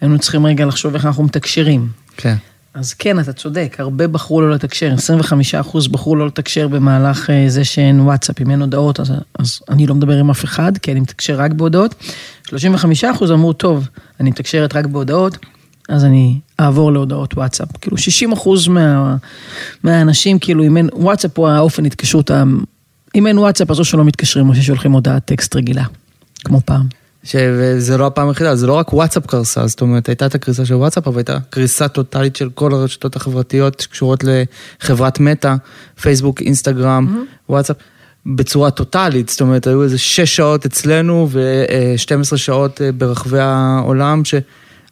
היינו 0.01 0.19
צריכים 0.19 0.45
רגע 0.45 0.65
לחשוב 0.65 0.93
איך 0.93 1.05
אנחנו 1.05 1.23
מתקשרים. 1.23 1.87
כן. 2.17 2.35
אז 2.73 2.93
כן, 2.93 3.19
אתה 3.19 3.33
צודק, 3.33 3.75
הרבה 3.79 4.07
בחרו 4.07 4.41
לא 4.41 4.51
לתקשר, 4.51 4.95
25% 5.73 5.91
בחרו 5.91 6.15
לא 6.15 6.27
לתקשר 6.27 6.67
במהלך 6.67 7.29
אה, 7.29 7.45
זה 7.47 7.63
שאין 7.63 7.99
וואטסאפ, 7.99 8.41
אם 8.41 8.51
אין 8.51 8.61
הודעות, 8.61 8.99
אז, 8.99 9.13
אז 9.39 9.59
אני 9.69 9.87
לא 9.87 9.95
מדבר 9.95 10.17
עם 10.17 10.29
אף 10.29 10.43
אחד, 10.43 10.77
כי 10.77 10.91
אני 10.91 10.99
מתקשר 10.99 11.35
רק 11.35 11.51
בהודעות. 11.51 11.95
35% 12.47 12.53
אמרו, 13.33 13.53
טוב, 13.53 13.87
אני 14.19 14.29
מתקשרת 14.29 14.75
רק 14.75 14.85
בהודעות, 14.85 15.37
אז 15.89 16.05
אני 16.05 16.39
אעבור 16.59 16.91
להודעות 16.91 17.33
וואטסאפ. 17.33 17.77
כאילו 17.81 17.97
60% 18.33 18.69
מה, 18.69 19.15
מהאנשים, 19.83 20.39
כאילו 20.39 20.63
אם 20.63 20.77
אין, 20.77 20.89
וואטסאפ 20.93 21.39
הוא 21.39 21.47
האופן 21.47 21.85
התקשרות, 21.85 22.31
אם 23.15 23.27
אין 23.27 23.37
וואטסאפ 23.37 23.71
אז 23.71 23.79
או 23.79 23.85
שלא 23.85 24.03
מתקשרים 24.03 24.49
או 24.49 24.55
ששולחים 24.55 24.91
הודעת 24.91 25.25
טקסט 25.25 25.55
רגילה, 25.55 25.83
כמו 26.45 26.61
פעם. 26.65 27.00
שזה 27.23 27.97
לא 27.97 28.07
הפעם 28.07 28.27
היחידה, 28.27 28.55
זה 28.55 28.67
לא 28.67 28.73
רק 28.73 28.93
וואטסאפ 28.93 29.25
קרסה, 29.25 29.67
זאת 29.67 29.81
אומרת, 29.81 30.09
הייתה 30.09 30.25
את 30.25 30.35
הקריסה 30.35 30.65
של 30.65 30.75
וואטסאפ, 30.75 31.07
אבל 31.07 31.17
הייתה 31.17 31.37
קריסה 31.49 31.87
טוטאלית 31.87 32.35
של 32.35 32.49
כל 32.53 32.73
הרשתות 32.73 33.15
החברתיות 33.15 33.79
שקשורות 33.79 34.23
לחברת 34.81 35.19
מטא, 35.19 35.55
פייסבוק, 36.01 36.41
אינסטגרם, 36.41 37.25
וואטסאפ, 37.49 37.75
בצורה 38.25 38.71
טוטאלית, 38.71 39.29
זאת 39.29 39.41
אומרת, 39.41 39.67
היו 39.67 39.83
איזה 39.83 39.97
6 39.97 40.35
שעות 40.35 40.65
אצלנו 40.65 41.27
ו-12 41.31 42.37
שעות 42.37 42.81
אה, 42.81 42.91
ברחבי 42.91 43.39
העולם, 43.39 44.25
ש... 44.25 44.35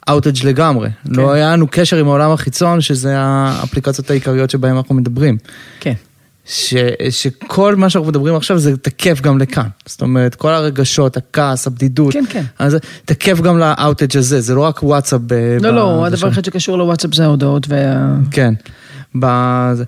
outage 0.10 0.46
לגמרי. 0.46 0.90
כן. 0.90 1.12
לא 1.12 1.32
היה 1.32 1.54
לנו 1.54 1.68
קשר 1.72 1.98
עם 1.98 2.08
העולם 2.08 2.32
החיצון, 2.32 2.82
שזה 2.82 3.14
האפליקציות 3.18 4.10
העיקריות 4.10 4.50
שבהן 4.50 4.76
אנחנו 4.76 4.96
מדברים. 4.96 5.38
כן. 5.80 5.94
ש, 6.52 6.74
שכל 7.10 7.76
מה 7.76 7.90
שאנחנו 7.90 8.10
מדברים 8.10 8.36
עכשיו 8.36 8.60
זה 8.60 8.78
תקף 8.78 9.22
גם 9.22 9.38
לכאן. 9.40 9.68
זאת 9.86 10.02
אומרת, 10.02 10.36
כל 10.36 10.50
הרגשות, 10.54 11.18
הכעס, 11.18 11.68
הבדידות. 11.68 12.14
כן, 12.14 12.24
כן. 12.30 12.44
אז 12.60 12.78
תקף 13.06 13.40
גם 13.42 13.58
לא 13.58 13.73
outage 13.73 14.18
הזה, 14.18 14.42
זה 14.42 14.56
לא 14.56 14.62
רק 14.62 14.84
וואטסאפ. 14.84 15.22
ב- 15.26 15.34
לא, 15.62 15.72
ב- 15.72 15.76
לא, 15.76 16.06
הדבר. 16.06 16.28
היחיד 16.28 16.46
שקשור 16.46 16.78
לוואטסאפ 16.78 17.14
זה 17.14 17.24
ההודעות 17.24 17.68
וה... 17.70 18.16
כן. 18.32 18.54
בזה. 19.16 19.84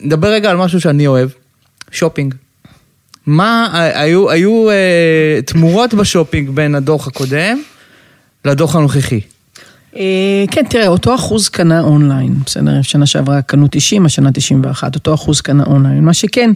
נדבר 0.00 0.28
רגע 0.28 0.50
על 0.50 0.56
משהו 0.56 0.80
שאני 0.80 1.06
אוהב, 1.06 1.28
שופינג. 1.90 2.34
מה, 3.26 3.68
היו, 3.94 4.30
היו 4.30 4.70
אה, 4.70 5.40
תמורות 5.46 5.94
בשופינג 5.94 6.50
בין 6.50 6.74
הדוח 6.74 7.06
הקודם 7.06 7.62
לדוח 8.44 8.76
הנוכחי. 8.76 9.20
אה, 9.96 10.44
כן, 10.50 10.64
תראה, 10.70 10.86
אותו 10.86 11.14
אחוז 11.14 11.48
קנה 11.48 11.80
אונליין, 11.80 12.34
בסדר? 12.46 12.82
שנה 12.82 13.06
שעברה 13.06 13.42
קנו 13.42 13.66
90, 13.70 14.06
השנה 14.06 14.32
91, 14.32 14.94
אותו 14.94 15.14
אחוז 15.14 15.40
קנה 15.40 15.64
אונליין. 15.64 16.04
מה 16.04 16.14
שכן, 16.14 16.50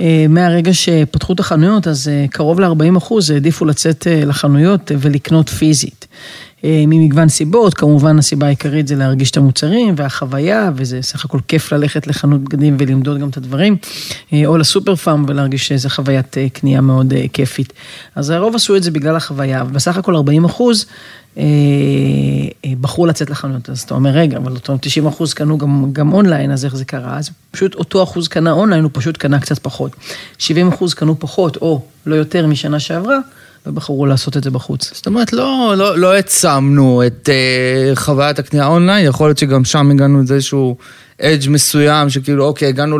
אה, 0.00 0.26
מהרגע 0.28 0.74
שפתחו 0.74 1.32
את 1.32 1.40
החנויות, 1.40 1.88
אז 1.88 2.08
אה, 2.08 2.24
קרוב 2.30 2.60
ל-40 2.60 2.98
אחוז 2.98 3.30
העדיפו 3.30 3.64
לצאת 3.64 4.06
לחנויות 4.26 4.92
ולקנות 4.98 5.48
פיזית. 5.48 6.06
אה, 6.64 6.84
ממגוון 6.86 7.28
סיבות, 7.28 7.74
כמובן 7.74 8.18
הסיבה 8.18 8.46
העיקרית 8.46 8.88
זה 8.88 8.94
להרגיש 8.94 9.30
את 9.30 9.36
המוצרים 9.36 9.94
והחוויה, 9.96 10.70
וזה 10.76 11.02
סך 11.02 11.24
הכל 11.24 11.38
כיף 11.48 11.72
ללכת 11.72 12.06
לחנות 12.06 12.40
בגדים 12.40 12.76
ולמדוד 12.80 13.18
גם 13.18 13.28
את 13.28 13.36
הדברים, 13.36 13.76
אה, 14.32 14.42
או 14.46 14.58
לסופר 14.58 14.96
פארם 14.96 15.24
ולהרגיש 15.28 15.68
שזו 15.68 15.88
חוויית 15.88 16.38
אה, 16.38 16.48
קנייה 16.48 16.80
מאוד 16.80 17.14
כיפית. 17.32 17.72
אז 18.14 18.30
הרוב 18.30 18.54
עשו 18.54 18.76
את 18.76 18.82
זה 18.82 18.90
בגלל 18.90 19.16
החוויה, 19.16 19.64
ובסך 19.68 19.96
הכל 19.96 20.16
40 20.16 20.44
אחוז 20.44 20.86
בחרו 22.80 23.06
לצאת 23.06 23.30
לחנויות. 23.30 23.70
אז 23.70 23.80
אתה 23.80 23.94
אומר, 23.94 24.10
רגע, 24.10 24.36
אבל 24.36 24.52
אותו 24.52 24.76
90 24.80 25.06
אחוז 25.06 25.34
קנו 25.34 25.58
גם, 25.58 25.92
גם 25.92 26.12
אונליין, 26.12 26.50
אז 26.50 26.64
איך 26.64 26.76
זה 26.76 26.84
קרה? 26.84 27.18
אז 27.18 27.30
פשוט 27.50 27.74
אותו 27.74 28.02
אחוז 28.02 28.28
קנה 28.28 28.52
אונליין, 28.52 28.82
הוא 28.82 28.90
פשוט 28.94 29.16
קנה 29.16 29.40
קצת 29.40 29.58
פחות. 29.58 29.96
70 30.38 30.68
אחוז 30.68 30.94
קנו 30.94 31.18
פחות, 31.18 31.56
או 31.56 31.80
לא 32.06 32.14
יותר 32.14 32.46
משנה 32.46 32.80
שעברה, 32.80 33.18
ובחרו 33.66 34.06
לעשות 34.06 34.36
את 34.36 34.44
זה 34.44 34.50
בחוץ. 34.50 34.90
זאת 34.94 35.06
אומרת, 35.06 35.32
לא, 35.32 35.74
לא, 35.76 35.98
לא 35.98 36.12
העצמנו 36.12 37.02
את 37.06 37.28
אה, 37.28 37.96
חוויית 37.98 38.38
הקנייה 38.38 38.64
האונליין, 38.64 39.06
יכול 39.06 39.28
להיות 39.28 39.38
שגם 39.38 39.64
שם 39.64 39.90
הגענו 39.90 40.22
לאיזשהו 40.30 40.76
edge 41.20 41.48
מסוים, 41.50 42.10
שכאילו, 42.10 42.44
אוקיי, 42.44 42.68
הגענו 42.68 42.98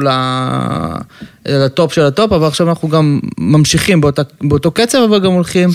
לטופ 1.46 1.92
של 1.92 2.02
הטופ, 2.02 2.32
אבל 2.32 2.46
עכשיו 2.46 2.68
אנחנו 2.68 2.88
גם 2.88 3.20
ממשיכים 3.38 4.00
באותה, 4.00 4.22
באותו 4.40 4.70
קצב, 4.70 4.98
אבל 5.08 5.18
גם 5.18 5.32
הולכים 5.32 5.70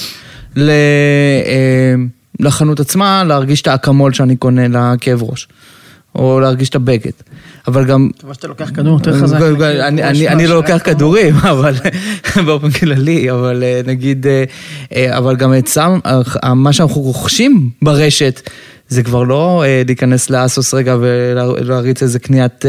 ל, 0.55 0.69
אה, 0.69 2.43
לחנות 2.45 2.79
עצמה, 2.79 3.23
להרגיש 3.23 3.61
את 3.61 3.67
האקמול 3.67 4.13
שאני 4.13 4.35
קונה 4.35 4.67
לכאב 4.67 5.23
ראש, 5.23 5.47
או 6.15 6.39
להרגיש 6.39 6.69
את 6.69 6.75
הבגד. 6.75 7.11
אבל 7.67 7.85
גם... 7.85 8.09
טוב, 8.17 8.33
שאתה 8.33 8.47
לוקח 8.47 8.69
כדור 8.73 8.93
יותר 8.99 9.21
חזק. 9.21 9.37
אני- 9.37 10.47
לא 10.47 10.55
לוקח. 10.55 10.79
כדורים, 10.83 11.35
אבל 11.51 11.73
באופן 12.45 12.71
כללי, 12.71 13.31
אבל 13.31 13.63
אה, 13.63 13.81
נגיד, 13.85 14.27
אה, 14.27 14.43
אה, 14.95 15.17
אבל 15.17 15.35
גם 15.35 15.53
אה, 16.43 16.53
מה 16.53 16.73
שאנחנו 16.73 17.01
רוכשים 17.01 17.69
ברשת, 17.81 18.49
זה 18.87 19.03
כבר 19.03 19.23
לא 19.23 19.63
להיכנס 19.87 20.29
לאסוס 20.29 20.73
רגע 20.73 20.97
ולהריץ 20.99 22.03
איזה 22.03 22.19
קניית 22.19 22.65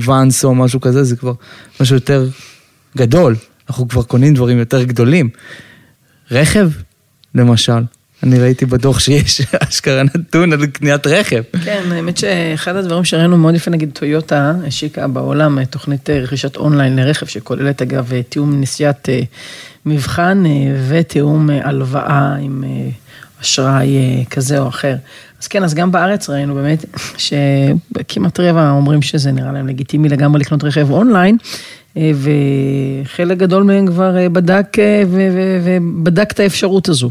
ואנס 0.00 0.44
או 0.44 0.54
משהו 0.54 0.80
כזה, 0.80 1.04
זה 1.04 1.16
כבר 1.16 1.32
משהו 1.80 1.94
יותר 1.94 2.28
גדול. 2.96 3.36
אנחנו 3.68 3.88
כבר 3.88 4.02
קונים 4.02 4.34
דברים 4.34 4.58
יותר 4.58 4.82
גדולים. 4.82 5.28
רכב, 6.30 6.70
למשל, 7.34 7.82
אני 8.22 8.38
ראיתי 8.38 8.66
בדוח 8.66 9.00
שיש 9.00 9.40
אשכרה 9.68 10.02
נתון 10.02 10.52
על 10.52 10.66
קניית 10.66 11.06
רכב. 11.06 11.42
כן, 11.64 11.82
האמת 11.90 12.16
שאחד 12.16 12.76
הדברים 12.76 13.04
שראינו 13.04 13.36
מאוד 13.36 13.54
יפה, 13.54 13.70
נגיד 13.70 13.90
טויוטה 13.92 14.52
השיקה 14.66 15.08
בעולם 15.08 15.58
אה, 15.58 15.66
תוכנית 15.66 16.10
אה, 16.10 16.20
רכישת 16.20 16.56
אונליין 16.56 16.96
לרכב, 16.96 17.26
שכוללת 17.26 17.82
אגב 17.82 18.12
אה, 18.12 18.22
תיאום 18.22 18.60
נסיעת 18.60 19.08
מבחן 19.86 20.44
ותיאום 20.88 21.50
אה, 21.50 21.68
הלוואה 21.68 22.34
עם 22.40 22.64
אשראי 23.42 24.24
כזה 24.30 24.58
או 24.58 24.68
אחר. 24.68 24.96
אז 25.42 25.48
כן, 25.48 25.64
אז 25.64 25.74
גם 25.74 25.92
בארץ 25.92 26.30
ראינו 26.30 26.54
באמת 26.54 26.84
שכמעט 27.24 28.40
רבע 28.40 28.70
אומרים 28.70 29.02
שזה 29.02 29.32
נראה 29.32 29.52
להם 29.52 29.68
לגיטימי 29.68 30.08
לגמרי 30.08 30.40
לקנות 30.40 30.64
רכב 30.64 30.90
אונליין. 30.90 31.36
וחלק 31.96 33.38
גדול 33.38 33.62
מהם 33.62 33.86
כבר 33.86 34.28
בדק 34.32 34.76
ובדק 35.08 36.32
את 36.32 36.40
האפשרות 36.40 36.88
הזו. 36.88 37.10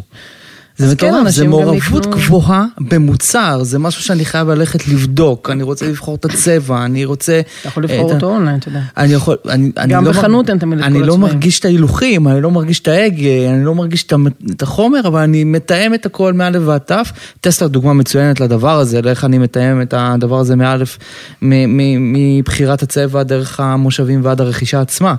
זה 0.77 0.95
כן, 0.95 1.07
מטורף, 1.07 1.29
זה 1.29 1.43
גם 1.43 1.49
מעורבות 1.49 2.05
גבוהה 2.05 2.65
במוצר, 2.79 3.63
זה 3.63 3.79
משהו 3.79 4.03
שאני 4.03 4.25
חייב 4.25 4.49
ללכת 4.49 4.87
לבדוק, 4.87 5.49
אני 5.49 5.63
רוצה 5.63 5.87
לבחור 5.87 6.15
את 6.15 6.25
הצבע, 6.25 6.85
אני 6.85 7.05
רוצה... 7.05 7.41
אתה 7.61 7.67
יכול 7.67 7.83
לבחור 7.83 8.05
את 8.07 8.11
ה- 8.11 8.15
אותו 8.15 8.25
אונליין, 8.25 8.57
אתה 8.59 8.69
יודע. 8.69 8.81
אני 8.97 9.13
יכול, 9.13 9.35
אני, 9.49 9.71
אני 9.77 9.93
גם 9.93 10.05
לא 10.05 10.11
בחנות 10.11 10.49
אין 10.49 10.57
תמיד 10.57 10.79
את 10.79 10.85
אני 10.85 10.99
כל 10.99 11.05
לא 11.05 11.13
הצבעים. 11.13 11.33
מרגיש 11.33 11.59
את 11.59 11.65
ההילוכים, 11.65 12.27
אני 12.27 12.41
לא 12.41 12.51
מרגיש 12.51 12.79
את 12.79 12.87
ההגה, 12.87 13.25
אני 13.49 13.65
לא 13.65 13.75
מרגיש 13.75 14.05
את 14.51 14.61
החומר, 14.61 15.07
אבל 15.07 15.21
אני 15.21 15.43
מתאם 15.43 15.93
את 15.93 16.05
הכל 16.05 16.33
מאלף 16.33 16.61
ועד 16.65 16.81
תו. 16.81 17.11
טסלה 17.41 17.67
דוגמה 17.67 17.93
מצוינת 17.93 18.39
לדבר 18.39 18.79
הזה, 18.79 19.01
לאיך 19.01 19.25
אני 19.25 19.37
מתאם 19.37 19.81
את 19.81 19.93
הדבר 19.97 20.39
הזה 20.39 20.55
מאלף, 20.55 20.97
מ- 21.41 21.77
מ- 21.77 22.13
מבחירת 22.39 22.83
הצבע 22.83 23.23
דרך 23.23 23.59
המושבים 23.59 24.19
ועד 24.23 24.41
הרכישה 24.41 24.81
עצמה. 24.81 25.15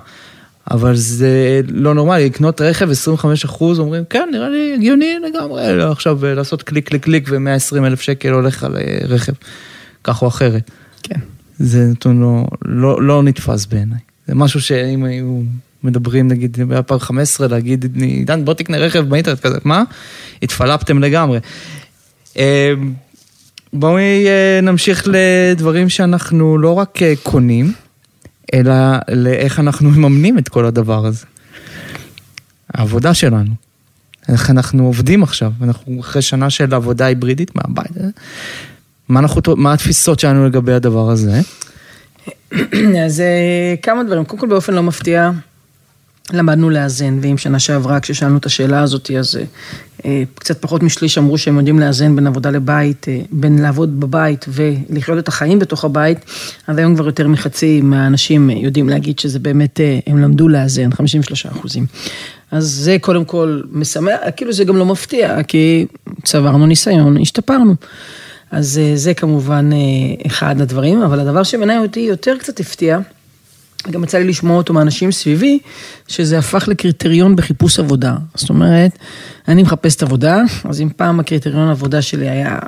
אבל 0.71 0.95
זה 0.95 1.61
לא 1.67 1.93
נורמלי, 1.93 2.25
לקנות 2.25 2.61
רכב 2.61 2.89
25 2.89 3.45
אחוז, 3.45 3.79
אומרים, 3.79 4.03
כן, 4.09 4.29
נראה 4.31 4.49
לי 4.49 4.73
הגיוני 4.73 5.15
לגמרי, 5.29 5.75
לא, 5.75 5.91
עכשיו 5.91 6.25
אה, 6.25 6.33
לעשות 6.33 6.63
קליק 6.63 6.89
קליק 6.89 7.03
קליק 7.03 7.27
ו-120 7.29 7.77
אלף 7.85 8.01
שקל 8.01 8.29
הולך 8.29 8.63
על 8.63 8.75
אה, 8.75 8.97
רכב, 9.07 9.33
כך 10.03 10.21
או 10.21 10.27
אחרת. 10.27 10.71
כן. 11.03 11.19
זה 11.59 11.85
נתון 11.91 12.21
לא, 12.21 12.45
לא, 12.65 13.01
לא 13.01 13.23
נתפס 13.23 13.65
בעיניי. 13.65 13.99
זה 14.27 14.35
משהו 14.35 14.61
שאם 14.61 15.03
היו 15.03 15.41
מדברים 15.83 16.27
נגיד 16.27 16.57
ב-2015, 16.67 17.47
להגיד, 17.49 18.01
עידן 18.01 18.45
בוא 18.45 18.53
תקנה 18.53 18.77
רכב 18.77 18.99
באינטרנט 18.99 19.39
כזה, 19.39 19.57
מה? 19.63 19.83
התפלפתם 20.41 20.99
לגמרי. 20.99 21.39
אה, 22.37 22.73
בואו 23.73 23.97
נמשיך 24.63 25.07
לדברים 25.11 25.89
שאנחנו 25.89 26.57
לא 26.57 26.73
רק 26.73 26.99
קונים, 27.23 27.73
אלא 28.53 28.73
לאיך 29.11 29.59
אנחנו 29.59 29.89
מממנים 29.89 30.37
את 30.37 30.49
כל 30.49 30.65
הדבר 30.65 31.05
הזה. 31.05 31.25
העבודה 32.73 33.13
שלנו. 33.13 33.51
איך 34.29 34.49
אנחנו 34.49 34.85
עובדים 34.85 35.23
עכשיו, 35.23 35.51
אנחנו 35.61 35.99
אחרי 35.99 36.21
שנה 36.21 36.49
של 36.49 36.73
עבודה 36.73 37.05
היברידית 37.05 37.55
מהבית. 37.55 37.91
מה, 39.09 39.19
אנחנו, 39.19 39.41
מה 39.55 39.73
התפיסות 39.73 40.19
שלנו 40.19 40.47
לגבי 40.47 40.73
הדבר 40.73 41.09
הזה? 41.09 41.39
אז 43.05 43.21
אה, 43.21 43.75
כמה 43.81 44.03
דברים. 44.03 44.25
קודם 44.25 44.39
כל 44.39 44.47
באופן 44.47 44.73
לא 44.73 44.83
מפתיע, 44.83 45.31
למדנו 46.33 46.69
לאזן, 46.69 47.19
ואם 47.21 47.37
שנה 47.37 47.59
שעברה 47.59 47.99
כששאלנו 47.99 48.37
את 48.37 48.45
השאלה 48.45 48.81
הזאת, 48.81 49.11
אז 49.19 49.39
אה, 50.05 50.23
קצת 50.35 50.61
פחות 50.61 50.83
משליש 50.83 51.17
אמרו 51.17 51.37
שהם 51.37 51.57
יודעים 51.57 51.79
לאזן 51.79 52.15
בין 52.15 52.27
עבודה 52.27 52.49
לבית, 52.49 53.05
אה, 53.09 53.19
בין 53.31 53.61
לעבוד 53.61 53.99
בבית 53.99 54.45
ולחיות 54.49 55.19
את 55.19 55.27
החיים 55.27 55.59
בתוך 55.59 55.85
הבית, 55.85 56.17
אז 56.67 56.77
היום 56.77 56.95
כבר 56.95 57.05
יותר 57.05 57.27
מחצי 57.27 57.81
מהאנשים 57.81 58.49
יודעים 58.49 58.89
להגיד 58.89 59.19
שזה 59.19 59.39
באמת, 59.39 59.79
אה, 59.79 59.99
הם 60.07 60.17
למדו 60.17 60.47
לאזן, 60.47 60.93
53 60.93 61.45
אחוזים. 61.45 61.85
אז 62.51 62.65
זה 62.65 62.97
קודם 63.01 63.25
כל 63.25 63.61
משמח, 63.71 64.13
כאילו 64.35 64.53
זה 64.53 64.63
גם 64.63 64.77
לא 64.77 64.85
מפתיע, 64.85 65.43
כי 65.43 65.85
צברנו 66.23 66.65
ניסיון, 66.65 67.21
השתפרנו. 67.21 67.75
אז 68.51 68.81
זה 68.95 69.13
כמובן 69.13 69.69
אחד 70.27 70.61
הדברים, 70.61 71.01
אבל 71.01 71.19
הדבר 71.19 71.43
שבעיניי 71.43 71.77
אותי 71.77 71.99
יותר 71.99 72.35
קצת 72.39 72.59
הפתיע, 72.59 72.99
גם 73.91 74.03
יצא 74.03 74.17
לי 74.17 74.27
לשמוע 74.27 74.57
אותו 74.57 74.73
מאנשים 74.73 75.11
סביבי, 75.11 75.59
שזה 76.07 76.39
הפך 76.39 76.67
לקריטריון 76.67 77.35
בחיפוש 77.35 77.79
עבודה. 77.79 78.15
זאת 78.35 78.49
אומרת, 78.49 78.91
אני 79.47 79.63
מחפשת 79.63 80.03
עבודה, 80.03 80.41
אז 80.63 80.81
אם 80.81 80.89
פעם 80.95 81.19
הקריטריון 81.19 81.67
העבודה 81.67 82.01
שלי 82.01 82.29
היה 82.29 82.59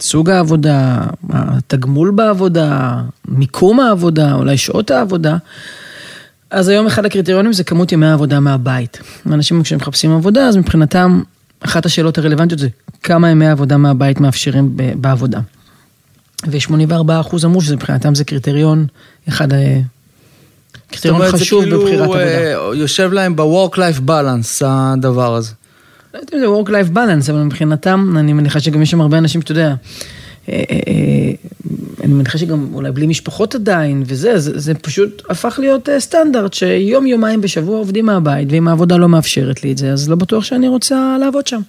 סוג 0.00 0.30
העבודה, 0.30 0.98
התגמול 1.30 2.10
בעבודה, 2.10 3.00
מיקום 3.28 3.80
העבודה, 3.80 4.34
אולי 4.34 4.56
שעות 4.56 4.90
העבודה, 4.90 5.36
אז 6.50 6.68
היום 6.68 6.86
אחד 6.86 7.04
הקריטריונים 7.04 7.52
זה 7.52 7.64
כמות 7.64 7.92
ימי 7.92 8.06
העבודה 8.06 8.40
מהבית. 8.40 9.00
אנשים 9.26 9.62
כשהם 9.62 9.78
מחפשים 9.78 10.12
עבודה, 10.12 10.48
אז 10.48 10.56
מבחינתם, 10.56 11.22
אחת 11.60 11.86
השאלות 11.86 12.18
הרלוונטיות 12.18 12.60
זה 12.60 12.68
כמה 13.02 13.30
ימי 13.30 13.48
עבודה 13.48 13.76
מהבית 13.76 14.20
מאפשרים 14.20 14.76
בעבודה. 14.96 15.40
ו-84% 16.46 17.44
אמרו 17.44 17.60
שזה 17.60 17.76
מבחינתם 17.76 18.14
זה 18.14 18.24
קריטריון 18.24 18.86
אחד 19.28 19.48
קריטריון 20.92 21.32
חשוב 21.32 21.62
כאילו, 21.62 21.80
בבחירת 21.80 22.04
עבודה. 22.04 22.20
אה, 22.20 22.74
יושב 22.74 23.12
להם 23.12 23.36
ב-work-life 23.36 24.00
balance 24.08 24.64
הדבר 24.64 25.34
הזה. 25.34 25.52
לא 26.14 26.18
יודעת 26.18 26.34
אם 26.34 26.38
זה 26.38 26.46
work-life 26.46 26.96
balance, 26.96 27.30
אבל 27.30 27.42
מבחינתם, 27.42 28.14
אני 28.18 28.32
מניחה 28.32 28.60
שגם 28.60 28.82
יש 28.82 28.90
שם 28.90 29.00
הרבה 29.00 29.18
אנשים 29.18 29.40
שאתה 29.40 29.52
יודע, 29.52 29.74
אה, 30.48 30.62
אה, 30.70 31.32
אני 32.04 32.12
מניחה 32.12 32.38
שגם 32.38 32.74
אולי 32.74 32.92
בלי 32.92 33.06
משפחות 33.06 33.54
עדיין, 33.54 34.02
וזה, 34.06 34.38
זה, 34.38 34.58
זה 34.58 34.74
פשוט 34.74 35.22
הפך 35.28 35.58
להיות 35.58 35.88
סטנדרט, 35.98 36.54
שיום 36.54 37.06
יומיים 37.06 37.40
בשבוע 37.40 37.78
עובדים 37.78 38.06
מהבית, 38.06 38.48
ואם 38.50 38.68
העבודה 38.68 38.96
לא 38.96 39.08
מאפשרת 39.08 39.64
לי 39.64 39.72
את 39.72 39.78
זה, 39.78 39.92
אז 39.92 40.08
לא 40.08 40.16
בטוח 40.16 40.44
שאני 40.44 40.68
רוצה 40.68 41.16
לעבוד 41.20 41.46
שם. 41.46 41.60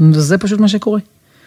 וזה 0.00 0.38
פשוט 0.38 0.60
מה 0.60 0.68
שקורה. 0.68 1.00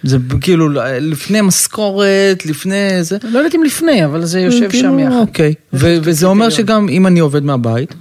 זה 0.03 0.18
כאילו 0.41 0.70
לפני 1.01 1.41
משכורת, 1.41 2.46
לפני 2.46 3.03
זה. 3.03 3.18
לא 3.24 3.39
יודעת 3.39 3.56
אם 3.56 3.63
לפני, 3.63 4.06
אבל 4.06 4.25
זה 4.25 4.39
יושב 4.39 4.70
כאילו, 4.70 4.89
שם 4.89 5.00
יחד. 5.00 5.15
אוקיי, 5.15 5.53
וזה 5.74 6.27
אומר 6.27 6.50
שגם 6.50 6.89
אם 6.89 7.08
אני 7.08 7.20
עובד 7.20 7.44
מהבית, 7.44 7.94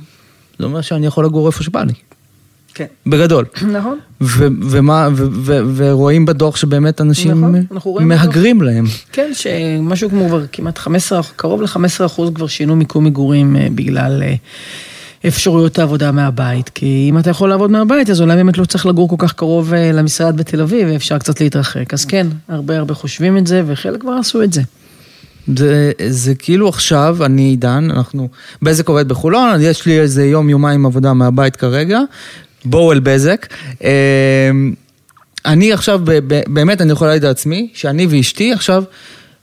זה 0.58 0.64
אומר 0.64 0.80
שאני 0.80 1.06
יכול 1.06 1.24
לגור 1.24 1.46
איפה 1.46 1.62
שבא 1.62 1.82
לי. 1.82 1.92
כן. 2.74 2.86
בגדול. 3.06 3.44
נכון. 3.78 3.98
ומה, 4.20 5.08
ורואים 5.76 6.26
בדוח 6.26 6.56
שבאמת 6.56 7.00
אנשים 7.00 7.54
נכון, 7.70 8.04
מהגרים 8.04 8.62
להם. 8.62 8.84
כן, 9.12 9.30
שמשהו 9.34 10.10
כמו 10.10 10.28
כבר 10.28 10.44
כמעט 10.52 10.78
15, 10.78 11.20
קרוב 11.36 11.62
ל-15 11.62 12.06
אחוז 12.06 12.30
כבר 12.34 12.46
שינו 12.46 12.76
מיקום 12.76 13.04
מגורים 13.04 13.56
אה, 13.56 13.68
בגלל 13.74 14.22
אה, 14.22 14.34
אפשרויות 15.26 15.78
העבודה 15.78 16.12
מהבית, 16.12 16.68
כי 16.68 17.06
אם 17.10 17.18
אתה 17.18 17.30
יכול 17.30 17.48
לעבוד 17.48 17.70
מהבית, 17.70 18.10
אז 18.10 18.20
אולי 18.20 18.36
באמת 18.36 18.58
לא 18.58 18.64
צריך 18.64 18.86
לגור 18.86 19.08
כל 19.08 19.16
כך 19.18 19.32
קרוב 19.32 19.74
אה, 19.74 19.92
למשרד 19.92 20.36
בתל 20.36 20.60
אביב, 20.60 20.88
ואפשר 20.90 21.18
קצת 21.18 21.40
להתרחק. 21.40 21.94
אז 21.94 22.04
כן, 22.04 22.26
הרבה 22.48 22.78
הרבה 22.78 22.94
חושבים 22.94 23.38
את 23.38 23.46
זה, 23.46 23.62
וחלק 23.66 24.00
כבר 24.00 24.12
עשו 24.12 24.42
את 24.42 24.52
זה. 24.52 24.62
זה, 25.56 25.92
זה 26.08 26.34
כאילו 26.34 26.68
עכשיו, 26.68 27.16
אני 27.24 27.42
עידן, 27.42 27.88
אנחנו, 27.90 28.28
בזק 28.62 28.88
עובד 28.88 29.08
בחולון, 29.08 29.60
יש 29.60 29.86
לי 29.86 30.00
איזה 30.00 30.26
יום, 30.26 30.50
יומיים 30.50 30.86
עבודה 30.86 31.12
מהבית 31.12 31.56
כרגע, 31.56 32.00
בואו 32.64 32.92
אל 32.92 33.00
בזק. 33.00 33.46
אה, 33.84 34.50
אני 35.46 35.72
עכשיו, 35.72 36.00
באמת, 36.48 36.80
אני 36.80 36.92
יכול 36.92 37.06
להגיד 37.06 37.24
לעצמי, 37.24 37.68
שאני 37.74 38.06
ואשתי 38.10 38.52
עכשיו, 38.52 38.84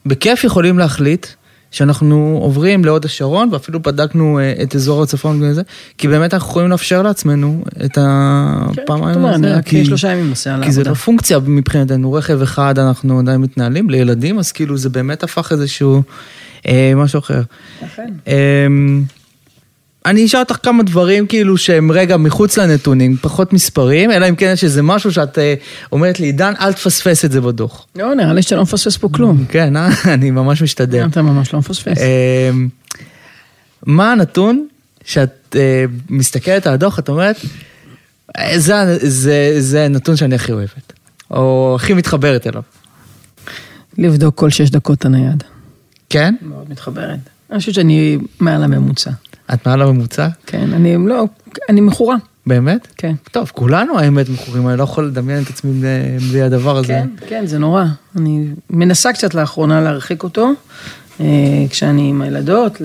בכיף 0.05 0.43
יכולים 0.43 0.79
להחליט 0.79 1.27
שאנחנו 1.75 2.39
עוברים 2.41 2.85
להוד 2.85 3.05
השרון, 3.05 3.49
ואפילו 3.51 3.79
בדקנו 3.79 4.39
אה, 4.39 4.53
את 4.63 4.75
אזור 4.75 5.03
הצפון 5.03 5.43
וזה, 5.43 5.61
כי 5.97 6.07
באמת 6.07 6.33
אנחנו 6.33 6.49
יכולים 6.49 6.69
לאפשר 6.69 7.01
לעצמנו 7.01 7.63
את 7.85 7.97
הפעמיים 8.01 9.15
כן, 9.15 9.25
הזה. 9.25 9.59
כי 9.65 9.85
שלושה 9.85 10.11
ימים 10.11 10.29
נוסע 10.29 10.49
לעבודה. 10.49 10.67
כי 10.67 10.73
זה 10.73 10.83
לא 10.83 10.93
פונקציה 10.93 11.39
מבחינתנו, 11.39 12.13
רכב 12.13 12.41
אחד 12.41 12.79
אנחנו 12.79 13.19
עדיין 13.19 13.41
מתנהלים 13.41 13.89
לילדים, 13.89 14.39
אז 14.39 14.51
כאילו 14.51 14.77
זה 14.77 14.89
באמת 14.89 15.23
הפך 15.23 15.51
איזשהו 15.51 16.03
אה, 16.67 16.93
משהו 16.95 17.19
אחר. 17.19 17.41
אכן. 17.85 18.13
אה, 20.05 20.09
אני 20.09 20.25
אשאל 20.25 20.39
אותך 20.39 20.57
כמה 20.63 20.83
דברים 20.83 21.27
כאילו 21.27 21.57
שהם 21.57 21.91
רגע 21.91 22.17
מחוץ 22.17 22.57
לנתונים, 22.57 23.17
פחות 23.17 23.53
מספרים, 23.53 24.11
אלא 24.11 24.29
אם 24.29 24.35
כן 24.35 24.49
יש 24.53 24.63
איזה 24.63 24.81
משהו 24.81 25.11
שאת 25.11 25.39
אה, 25.39 25.53
אומרת 25.91 26.19
לי, 26.19 26.25
עידן, 26.25 26.53
אל 26.59 26.73
תפספס 26.73 27.25
את 27.25 27.31
זה 27.31 27.41
בדוח. 27.41 27.85
לא, 27.95 28.15
נראה 28.15 28.33
לי 28.33 28.41
שאתה 28.41 28.55
לא 28.55 28.61
מפספס 28.61 28.97
פה 28.97 29.09
כלום. 29.09 29.45
כן, 29.49 29.75
אה? 29.75 29.89
אני 30.13 30.31
ממש 30.31 30.61
משתדל. 30.61 31.05
אתה 31.05 31.21
ממש 31.21 31.53
לא 31.53 31.59
מפספס. 31.59 31.97
אמ, 31.97 32.67
מה 33.85 34.11
הנתון 34.11 34.67
שאת 35.05 35.55
אה, 35.59 35.85
מסתכלת 36.09 36.67
על 36.67 36.73
הדוח, 36.73 36.99
את 36.99 37.09
אומרת, 37.09 37.35
זה, 38.55 38.97
זה, 39.01 39.55
זה 39.59 39.87
נתון 39.87 40.15
שאני 40.15 40.35
הכי 40.35 40.51
אוהבת, 40.51 40.93
או 41.31 41.73
הכי 41.75 41.93
מתחברת 41.93 42.47
אליו. 42.47 42.61
לבדוק 43.97 44.35
כל 44.35 44.49
שש 44.49 44.69
דקות 44.69 44.97
את 44.97 45.05
הנייד. 45.05 45.43
כן? 46.09 46.35
מאוד 46.41 46.69
מתחברת. 46.69 47.19
אני 47.51 47.59
חושבת 47.59 47.75
שאני 47.75 48.17
מעל 48.39 48.63
הממוצע. 48.63 49.11
את 49.53 49.67
מעל 49.67 49.81
הממוצע? 49.81 50.27
כן, 50.45 50.73
אני 50.73 50.97
לא, 51.07 51.25
אני 51.69 51.81
מכורה. 51.81 52.15
באמת? 52.47 52.87
כן. 52.97 53.13
טוב, 53.31 53.51
כולנו 53.53 53.99
האמת 53.99 54.29
מכורים, 54.29 54.69
אני 54.69 54.77
לא 54.77 54.83
יכול 54.83 55.07
לדמיין 55.07 55.43
את 55.43 55.49
עצמי 55.49 55.81
בלי 56.29 56.41
הדבר 56.41 56.77
הזה. 56.77 56.87
כן, 56.87 57.07
כן, 57.27 57.45
זה 57.45 57.59
נורא. 57.59 57.83
אני 58.15 58.47
מנסה 58.69 59.13
קצת 59.13 59.33
לאחרונה 59.33 59.81
להרחיק 59.81 60.23
אותו, 60.23 60.51
אה, 61.19 61.25
כשאני 61.69 62.09
עם 62.09 62.21
הילדות, 62.21 62.81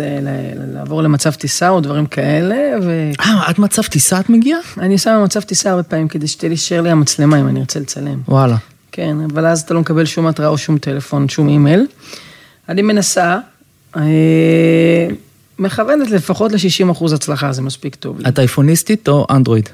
לעבור 0.73 1.03
למצב 1.03 1.33
טיסה 1.33 1.69
או 1.69 1.81
דברים 1.81 2.07
כאלה. 2.07 2.57
ו... 2.83 3.11
אה, 3.21 3.47
עד 3.47 3.55
מצב 3.59 3.83
טיסה 3.83 4.21
את 4.21 4.29
מגיעה? 4.29 4.61
אני 4.79 4.99
שמה 4.99 5.25
מצב 5.25 5.41
טיסה 5.41 5.71
הרבה 5.71 5.83
פעמים 5.83 6.09
כדי 6.09 6.27
שתישאר 6.27 6.81
לי 6.81 6.91
המצלמה 6.91 7.41
אם 7.41 7.49
אני 7.49 7.61
ארצה 7.61 7.81
לצלם. 7.81 8.21
וואלה. 8.29 8.57
כן, 8.93 9.17
אבל 9.33 9.47
אז 9.47 9.61
אתה 9.61 9.75
לא 9.75 9.81
מקבל 9.81 10.05
שום 10.05 10.27
התראה 10.27 10.49
או 10.49 10.59
שום 10.59 10.79
טלפון, 10.79 11.29
שום 11.29 11.49
אימייל. 11.49 11.87
אני 12.69 12.83
מנסה. 12.83 13.39
מכוונת 15.61 16.11
לפחות 16.11 16.53
ל-60 16.53 16.93
אחוז 16.93 17.13
הצלחה, 17.13 17.53
זה 17.53 17.63
מספיק 17.63 17.95
טוב. 17.95 18.27
את 18.29 18.39
אייפוניסטית 18.39 19.09
או 19.09 19.27
אנדרואיד? 19.31 19.69